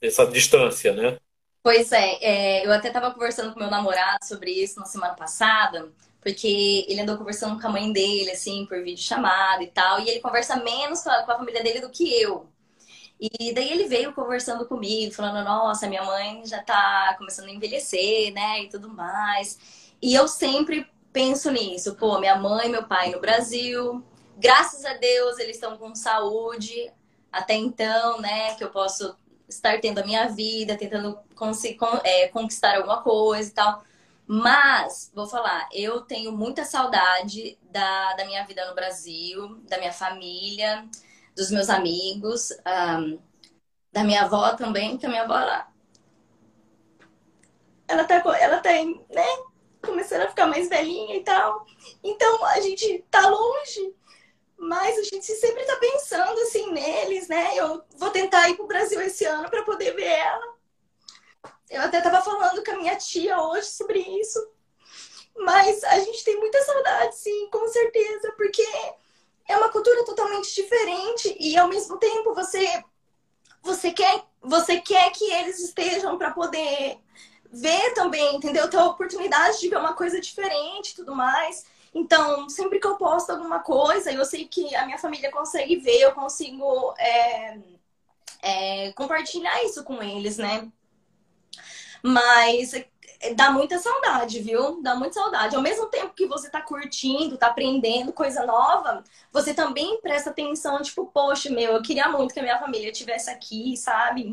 [0.00, 1.18] dessa distância, né?
[1.62, 2.18] Pois é,
[2.62, 7.00] é eu até estava conversando com meu namorado sobre isso na semana passada, porque ele
[7.00, 10.56] andou conversando com a mãe dele, assim, por vídeo chamada e tal, e ele conversa
[10.56, 12.48] menos com a, com a família dele do que eu.
[13.20, 18.32] E daí ele veio conversando comigo, falando: Nossa, minha mãe já tá começando a envelhecer,
[18.32, 18.62] né?
[18.64, 19.58] E tudo mais.
[20.02, 21.94] E eu sempre penso nisso.
[21.96, 24.04] Pô, minha mãe, meu pai no Brasil.
[24.38, 26.92] Graças a Deus eles estão com saúde
[27.30, 28.54] até então, né?
[28.56, 29.16] Que eu posso
[29.54, 31.18] estar tendo a minha vida, tentando
[32.04, 33.84] é, conquistar alguma coisa e tal.
[34.26, 39.92] Mas, vou falar, eu tenho muita saudade da, da minha vida no Brasil, da minha
[39.92, 40.88] família,
[41.36, 43.18] dos meus amigos, um,
[43.92, 45.68] da minha avó também, que a minha avó, ela,
[47.88, 49.26] ela tá, ela tá, né,
[49.84, 51.66] começando a ficar mais velhinha e tal.
[52.02, 53.94] Então, a gente tá longe,
[54.62, 57.56] mas a gente sempre tá pensando, assim, neles, né?
[57.56, 60.54] Eu vou tentar ir pro Brasil esse ano para poder ver ela.
[61.68, 64.38] Eu até tava falando com a minha tia hoje sobre isso.
[65.36, 68.64] Mas a gente tem muita saudade, sim, com certeza, porque
[69.48, 72.84] é uma cultura totalmente diferente e ao mesmo tempo você
[73.62, 76.98] você quer você quer que eles estejam para poder
[77.50, 78.70] ver também, entendeu?
[78.70, 81.64] Ter a oportunidade de ver uma coisa diferente e tudo mais.
[81.94, 86.00] Então, sempre que eu posto alguma coisa, eu sei que a minha família consegue ver,
[86.00, 87.58] eu consigo é,
[88.42, 90.70] é, compartilhar isso com eles, né?
[92.02, 92.72] Mas
[93.34, 94.82] dá muita saudade, viu?
[94.82, 95.54] Dá muita saudade.
[95.54, 100.82] Ao mesmo tempo que você tá curtindo, tá aprendendo coisa nova, você também presta atenção,
[100.82, 104.24] tipo, poxa, meu, eu queria muito que a minha família estivesse aqui, sabe?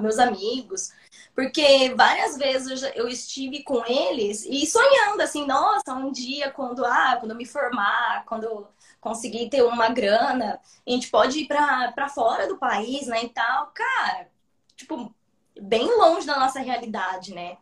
[0.00, 0.92] meus amigos.
[1.34, 7.16] Porque várias vezes eu estive com eles e sonhando assim, nossa, um dia quando, ah,
[7.18, 8.66] quando eu me formar, quando eu
[9.00, 13.70] conseguir ter uma grana, a gente pode ir para fora do país, né, e tal.
[13.74, 14.28] Cara,
[14.74, 15.14] tipo,
[15.60, 17.58] bem longe da nossa realidade, né?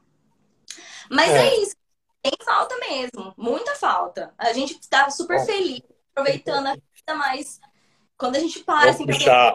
[1.11, 1.77] Mas é, é isso.
[2.23, 4.33] Tem falta mesmo, muita falta.
[4.39, 7.61] A gente tá super Bom, feliz, aproveitando a vida, mas
[8.17, 9.55] quando a gente para, assim, puxar,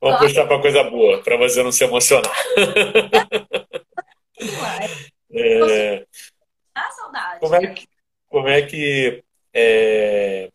[0.00, 2.34] Vamos puxar para coisa boa, para você não se emocionar.
[5.30, 6.04] é...
[6.74, 7.40] Ah, saudade.
[7.40, 7.88] Como é que,
[8.26, 10.50] como é, que é,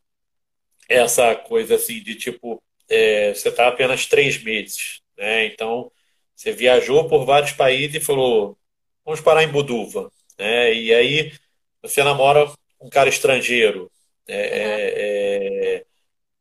[0.89, 5.45] essa coisa assim de tipo, é, você está apenas três meses, né?
[5.45, 5.89] Então,
[6.35, 8.57] você viajou por vários países e falou,
[9.05, 10.73] vamos parar em Buduva, né?
[10.73, 11.33] E aí
[11.81, 13.91] você namora um cara estrangeiro.
[14.27, 15.85] É, é, é,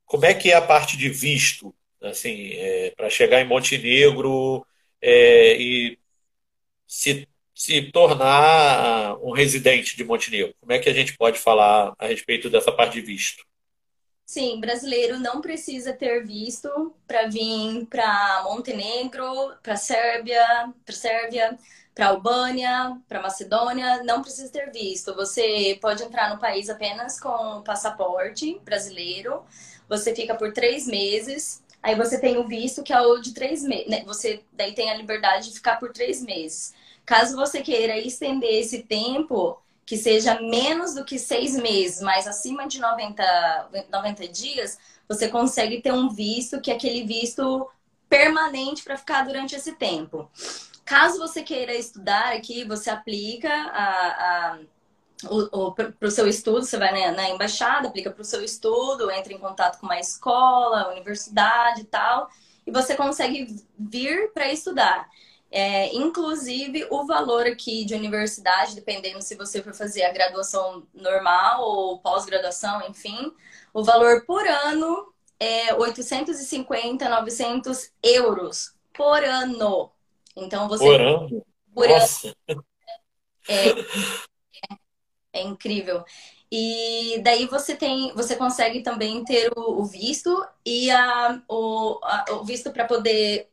[0.07, 4.67] como é que é a parte de visto, assim, é, para chegar em Montenegro
[5.03, 5.99] é, e
[6.87, 10.55] se, se tornar um residente de Montenegro?
[10.61, 13.45] Como é que a gente pode falar a respeito dessa parte de visto?
[14.29, 21.59] Sim, brasileiro não precisa ter visto para vir para Montenegro, para Sérvia, para Sérvia,
[21.95, 25.15] para Albânia, para Macedônia, não precisa ter visto.
[25.15, 29.43] Você pode entrar no país apenas com passaporte brasileiro.
[29.89, 31.63] Você fica por três meses.
[31.83, 33.89] Aí você tem o visto que é o de três meses.
[33.89, 34.05] Né?
[34.05, 36.75] Você daí tem a liberdade de ficar por três meses.
[37.07, 39.59] Caso você queira estender esse tempo,
[39.89, 44.79] que seja menos do que seis meses, mas acima de 90, 90 dias,
[45.09, 47.67] você consegue ter um visto que é aquele visto
[48.07, 50.31] permanente para ficar durante esse tempo.
[50.85, 54.59] Caso você queira estudar aqui, você aplica a, a
[55.99, 59.33] para o seu estudo, você vai na, na embaixada, aplica para o seu estudo, entra
[59.33, 62.29] em contato com uma escola, universidade e tal,
[62.67, 65.09] e você consegue vir para estudar.
[65.51, 71.63] É, inclusive, o valor aqui de universidade, dependendo se você for fazer a graduação normal
[71.63, 73.33] ou pós-graduação, enfim,
[73.73, 79.91] o valor por ano é 850, 900 euros por ano.
[80.37, 80.85] Então, você.
[80.85, 81.47] Por ano?
[81.75, 82.35] Por Nossa.
[82.49, 82.65] ano.
[83.49, 83.75] É, é,
[85.33, 86.05] é incrível.
[86.51, 92.25] E daí você tem, você consegue também ter o, o visto e a, o, a,
[92.33, 93.51] o visto para poder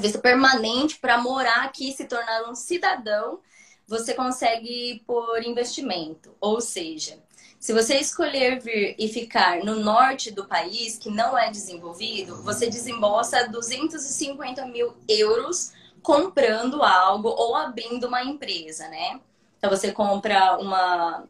[0.00, 3.40] visto permanente para morar aqui, se tornar um cidadão,
[3.86, 6.34] você consegue por investimento.
[6.40, 7.18] Ou seja,
[7.58, 12.68] se você escolher vir e ficar no norte do país, que não é desenvolvido, você
[12.68, 15.72] desembolsa 250 mil euros
[16.02, 19.20] comprando algo ou abrindo uma empresa, né?
[19.58, 21.24] Então você compra uma.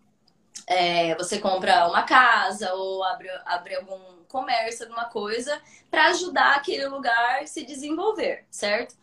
[0.66, 5.60] É, você compra uma casa ou abre, abre algum comércio, alguma coisa,
[5.90, 8.94] para ajudar aquele lugar a se desenvolver, certo?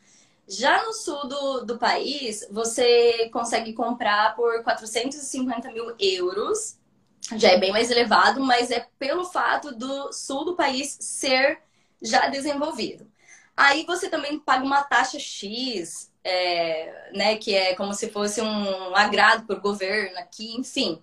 [0.48, 6.78] Já no sul do, do país, você consegue comprar por 450 mil euros.
[7.38, 11.60] Já é bem mais elevado, mas é pelo fato do sul do país ser
[12.02, 13.10] já desenvolvido.
[13.56, 18.96] Aí você também paga uma taxa X, é, né, que é como se fosse um
[18.96, 21.02] agrado por governo aqui, enfim.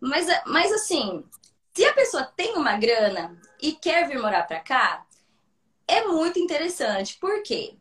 [0.00, 1.24] Mas, mas assim,
[1.74, 5.04] se a pessoa tem uma grana e quer vir morar para cá,
[5.86, 7.16] é muito interessante.
[7.18, 7.74] Por quê?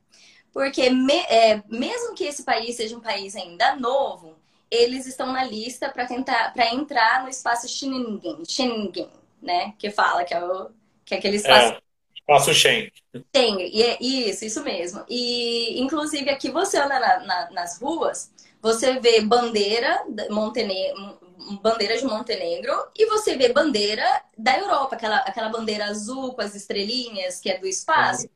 [0.51, 4.35] Porque me, é, mesmo que esse país seja um país ainda novo,
[4.69, 9.09] eles estão na lista para tentar para entrar no espaço Schengen, Schengen,
[9.41, 9.73] né?
[9.77, 10.69] Que fala que é, o,
[11.05, 11.73] que é aquele espaço.
[11.73, 11.79] É,
[12.15, 12.91] espaço Schengen.
[13.35, 15.03] Schengen, e é isso, isso mesmo.
[15.07, 21.19] E inclusive aqui você anda na, na, nas ruas, você vê bandeira Montenegro,
[21.57, 24.03] bandeira de Montenegro e você vê bandeira
[24.37, 28.29] da Europa, aquela, aquela bandeira azul com as estrelinhas que é do espaço.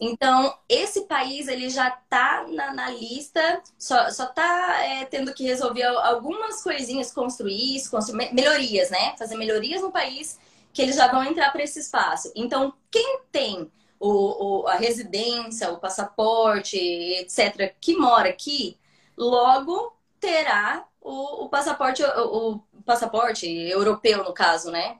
[0.00, 5.44] Então, esse país ele já está na, na, lista, só, só tá é, tendo que
[5.44, 9.14] resolver algumas coisinhas, construir construir melhorias, né?
[9.16, 10.38] Fazer melhorias no país
[10.72, 12.32] que eles já vão entrar para esse espaço.
[12.34, 13.70] Então, quem tem
[14.00, 18.76] o, o, a residência, o passaporte, etc., que mora aqui,
[19.16, 24.96] logo terá o, o passaporte, o, o, passaporte europeu, no caso, né?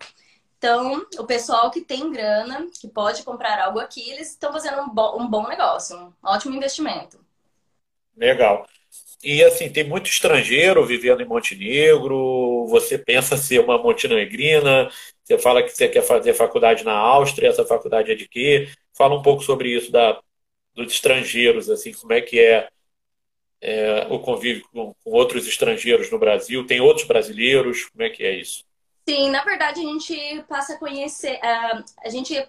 [0.59, 4.89] Então, o pessoal que tem grana, que pode comprar algo aqui, eles estão fazendo um,
[4.89, 7.19] bo um bom negócio, um ótimo investimento.
[8.17, 8.67] Legal.
[9.23, 12.67] E assim, tem muito estrangeiro vivendo em Montenegro.
[12.69, 14.91] Você pensa ser uma montenegrina.
[15.23, 17.49] Você fala que você quer fazer faculdade na Áustria.
[17.49, 18.69] Essa faculdade é de quê?
[18.97, 20.21] Fala um pouco sobre isso da,
[20.75, 22.69] dos estrangeiros, assim, como é que é
[23.65, 26.67] é, o convívio com, com, outros estrangeiros no Brasil?
[26.67, 27.87] Tem outros brasileiros?
[27.87, 28.63] Como é que é isso?
[29.09, 32.47] Sim, na verdade a gente passa a conhecer, uh, a gente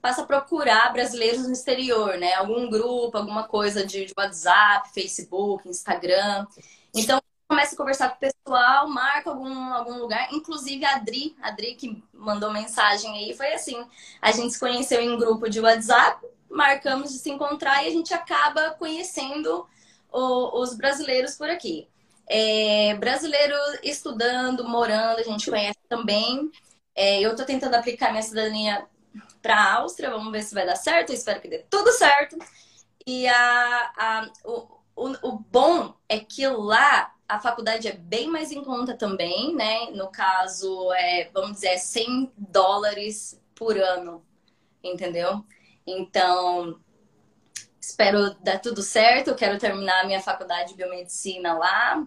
[0.00, 2.32] passa a procurar brasileiros no exterior, né?
[2.34, 6.46] Algum grupo, alguma coisa de, de WhatsApp, Facebook, Instagram.
[6.94, 10.28] Então começa a conversar com o pessoal, marca algum, algum lugar.
[10.32, 13.84] Inclusive a Adri, a Adri que mandou mensagem aí, foi assim:
[14.20, 18.14] a gente se conheceu em grupo de WhatsApp, marcamos de se encontrar e a gente
[18.14, 19.66] acaba conhecendo
[20.14, 21.88] o, os brasileiros por aqui.
[22.26, 26.50] É, brasileiro estudando, morando, a gente conhece também.
[26.94, 28.86] É, eu estou tentando aplicar minha cidadania
[29.42, 32.38] para a Áustria, vamos ver se vai dar certo, eu espero que dê tudo certo.
[33.06, 38.52] E a, a, o, o, o bom é que lá a faculdade é bem mais
[38.52, 39.90] em conta também, né?
[39.90, 44.24] No caso, é, vamos dizer, 100 dólares por ano,
[44.82, 45.44] entendeu?
[45.86, 46.80] Então,
[47.88, 49.28] espero dar tudo certo.
[49.28, 52.06] Eu quero terminar a minha faculdade de biomedicina lá.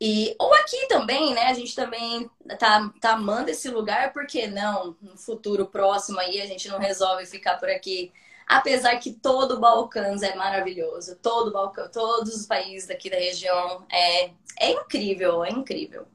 [0.00, 1.46] E, ou aqui também, né?
[1.46, 4.96] A gente também tá, tá amando esse lugar, porque não?
[5.02, 8.12] No futuro próximo aí a gente não resolve ficar por aqui.
[8.46, 13.84] Apesar que todo o Balcãs é maravilhoso, todo Balcão, todos os países daqui da região
[13.92, 16.06] é, é incrível, é incrível.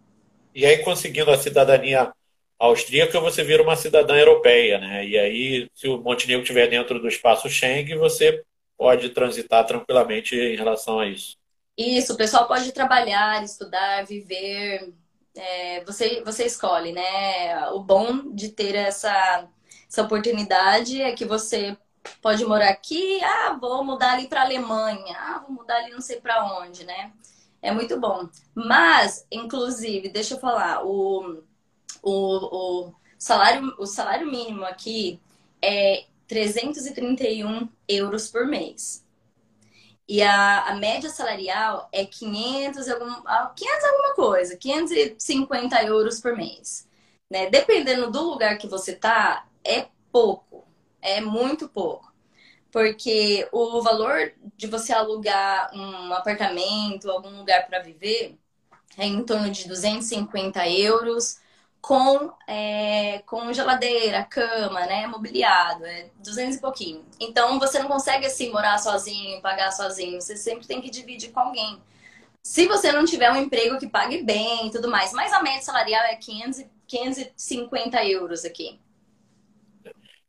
[0.56, 2.12] E aí, conseguindo a cidadania
[2.66, 5.06] austríaca, você vira uma cidadã europeia, né?
[5.06, 8.42] E aí, se o Montenegro estiver dentro do espaço Schengen, você
[8.78, 11.36] pode transitar tranquilamente em relação a isso.
[11.78, 14.94] Isso, o pessoal pode trabalhar, estudar, viver.
[15.36, 17.68] É, você, você escolhe, né?
[17.72, 19.48] O bom de ter essa,
[19.90, 21.76] essa oportunidade é que você
[22.22, 26.20] pode morar aqui, ah, vou mudar ali para Alemanha, ah, vou mudar ali não sei
[26.22, 27.12] para onde, né?
[27.62, 28.30] É muito bom.
[28.54, 31.42] Mas, inclusive, deixa eu falar, o,
[32.04, 35.20] o, o, salário, o salário mínimo aqui
[35.62, 39.04] é 331 euros por mês.
[40.08, 46.36] E a, a média salarial é 500, algum, 500 ah, alguma coisa, 550 euros por
[46.36, 46.88] mês.
[47.30, 47.50] Né?
[47.50, 50.68] Dependendo do lugar que você tá, é pouco,
[51.02, 52.14] é muito pouco.
[52.70, 58.38] Porque o valor de você alugar um apartamento, algum lugar para viver,
[58.98, 61.38] é em torno de 250 euros
[61.84, 67.06] com, é, com geladeira, cama, né, mobiliado, é 200 e pouquinho.
[67.20, 71.42] Então você não consegue assim morar sozinho, pagar sozinho, você sempre tem que dividir com
[71.42, 71.78] alguém.
[72.42, 75.62] Se você não tiver um emprego que pague bem e tudo mais, mas a média
[75.62, 78.80] salarial é 500, 550 euros aqui.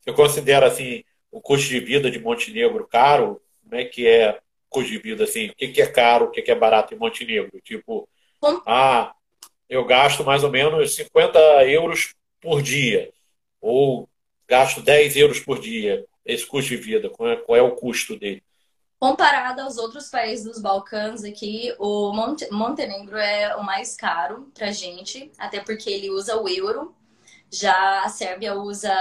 [0.01, 3.41] Você considera assim o custo de vida de Montenegro caro?
[3.63, 4.41] Como é que é o
[4.71, 5.51] custo de vida assim?
[5.51, 7.61] O que é caro, o que é barato em Montenegro?
[7.61, 8.09] Tipo,
[8.41, 8.61] Com...
[8.67, 9.15] ah,
[9.75, 13.12] eu gasto mais ou menos 50 euros por dia,
[13.61, 14.09] ou
[14.47, 18.16] gasto 10 euros por dia, esse custo de vida, qual é, qual é o custo
[18.16, 18.43] dele?
[19.01, 24.70] Comparado aos outros países dos Balcãs aqui, o Monte Montenegro é o mais caro pra
[24.70, 26.95] gente, até porque ele usa o euro.
[27.51, 28.95] Já a Sérvia usa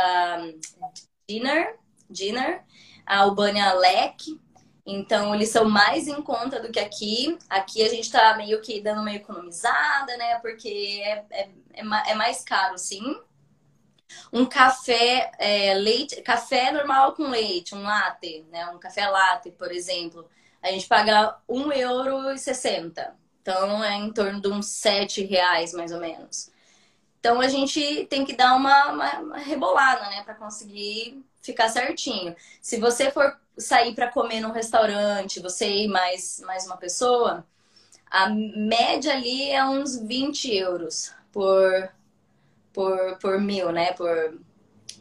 [1.27, 1.73] dinar,
[2.09, 2.65] dinar
[3.05, 4.39] a Albânia lek,
[4.85, 7.37] então, eles são mais em conta do que aqui.
[7.49, 10.39] Aqui a gente tá meio que dando uma economizada, né?
[10.39, 13.17] Porque é, é, é, é mais caro, sim.
[14.31, 18.67] Um café, é, leite, café normal com leite, um latte, né?
[18.67, 20.27] Um café latte, por exemplo.
[20.61, 23.13] A gente paga €1,60.
[23.41, 26.51] Então, é em torno de uns 7 reais, mais ou menos.
[27.19, 30.23] Então, a gente tem que dar uma, uma, rebolada, né?
[30.23, 32.35] Para conseguir ficar certinho.
[32.61, 37.45] Se você for sair para comer num restaurante, você e mais, mais uma pessoa,
[38.09, 41.91] a média ali é uns 20 euros por,
[42.71, 43.91] por, por mil, né?
[43.93, 44.39] Por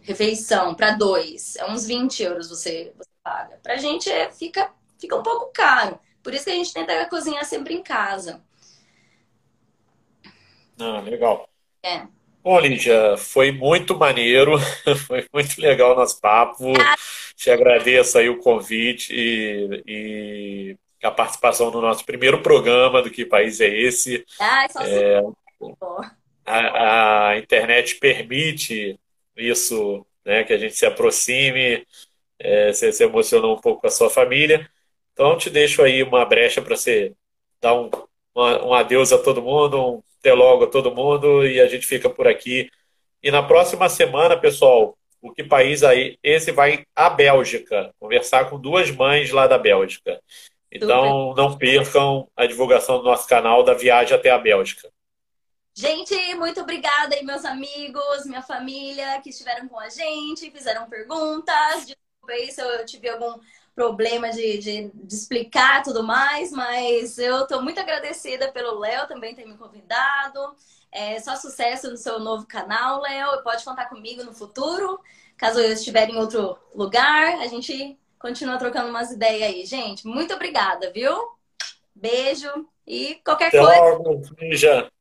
[0.02, 1.56] refeição, para dois.
[1.56, 3.58] É uns 20 euros você, você paga.
[3.62, 5.98] Pra gente é, fica, fica um pouco caro.
[6.22, 8.42] Por isso que a gente tenta cozinhar sempre em casa.
[10.78, 11.48] Ah, legal.
[11.84, 12.06] É.
[12.42, 14.58] Bom, Lídia, foi muito maneiro,
[15.06, 16.72] foi muito legal o nosso papo.
[17.36, 23.24] Te agradeço aí o convite e, e, a participação no nosso primeiro programa do Que
[23.24, 24.24] País é Esse?
[24.40, 25.22] Ah, é só é,
[26.44, 28.98] a, a, internet permite
[29.36, 31.86] isso, né, que a gente se aproxime,
[32.40, 34.68] é, você se emocionou um pouco com a sua família.
[35.12, 37.12] Então, te deixo aí uma brecha para você
[37.60, 37.88] dar um,
[38.34, 42.08] um adeus a todo mundo, um até logo a todo mundo e a gente fica
[42.08, 42.70] por aqui.
[43.20, 46.16] E na próxima semana, pessoal, o que país aí?
[46.22, 50.20] Esse vai à Bélgica, conversar com duas mães lá da Bélgica.
[50.70, 51.42] Então, Super.
[51.42, 54.88] não percam a divulgação do nosso canal da viagem até a Bélgica.
[55.74, 61.86] Gente, muito obrigada aí, meus amigos, minha família que estiveram com a gente, fizeram perguntas.
[61.86, 63.40] Desculpa aí se eu tive algum
[63.82, 69.34] problema de, de, de, explicar tudo mais, mas eu estou muito agradecida pelo Léo também
[69.34, 70.54] ter me convidado.
[70.92, 73.42] É, só sucesso no seu novo canal, Léo.
[73.42, 75.00] Pode contar comigo no futuro.
[75.36, 79.66] Caso eu estiver em outro lugar, a gente continua trocando umas ideias aí.
[79.66, 81.12] Gente, muito obrigada, viu?
[81.92, 83.80] Beijo e qualquer até coisa.
[83.80, 84.22] Logo.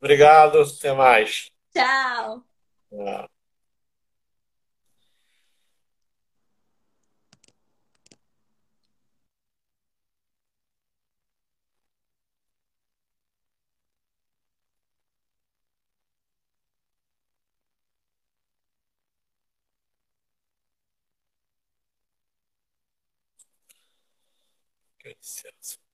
[0.02, 0.62] Obrigado.
[0.62, 1.52] Até mais.
[1.72, 2.44] Tchau.
[2.90, 3.41] Tchau.
[25.22, 25.91] Salesforce.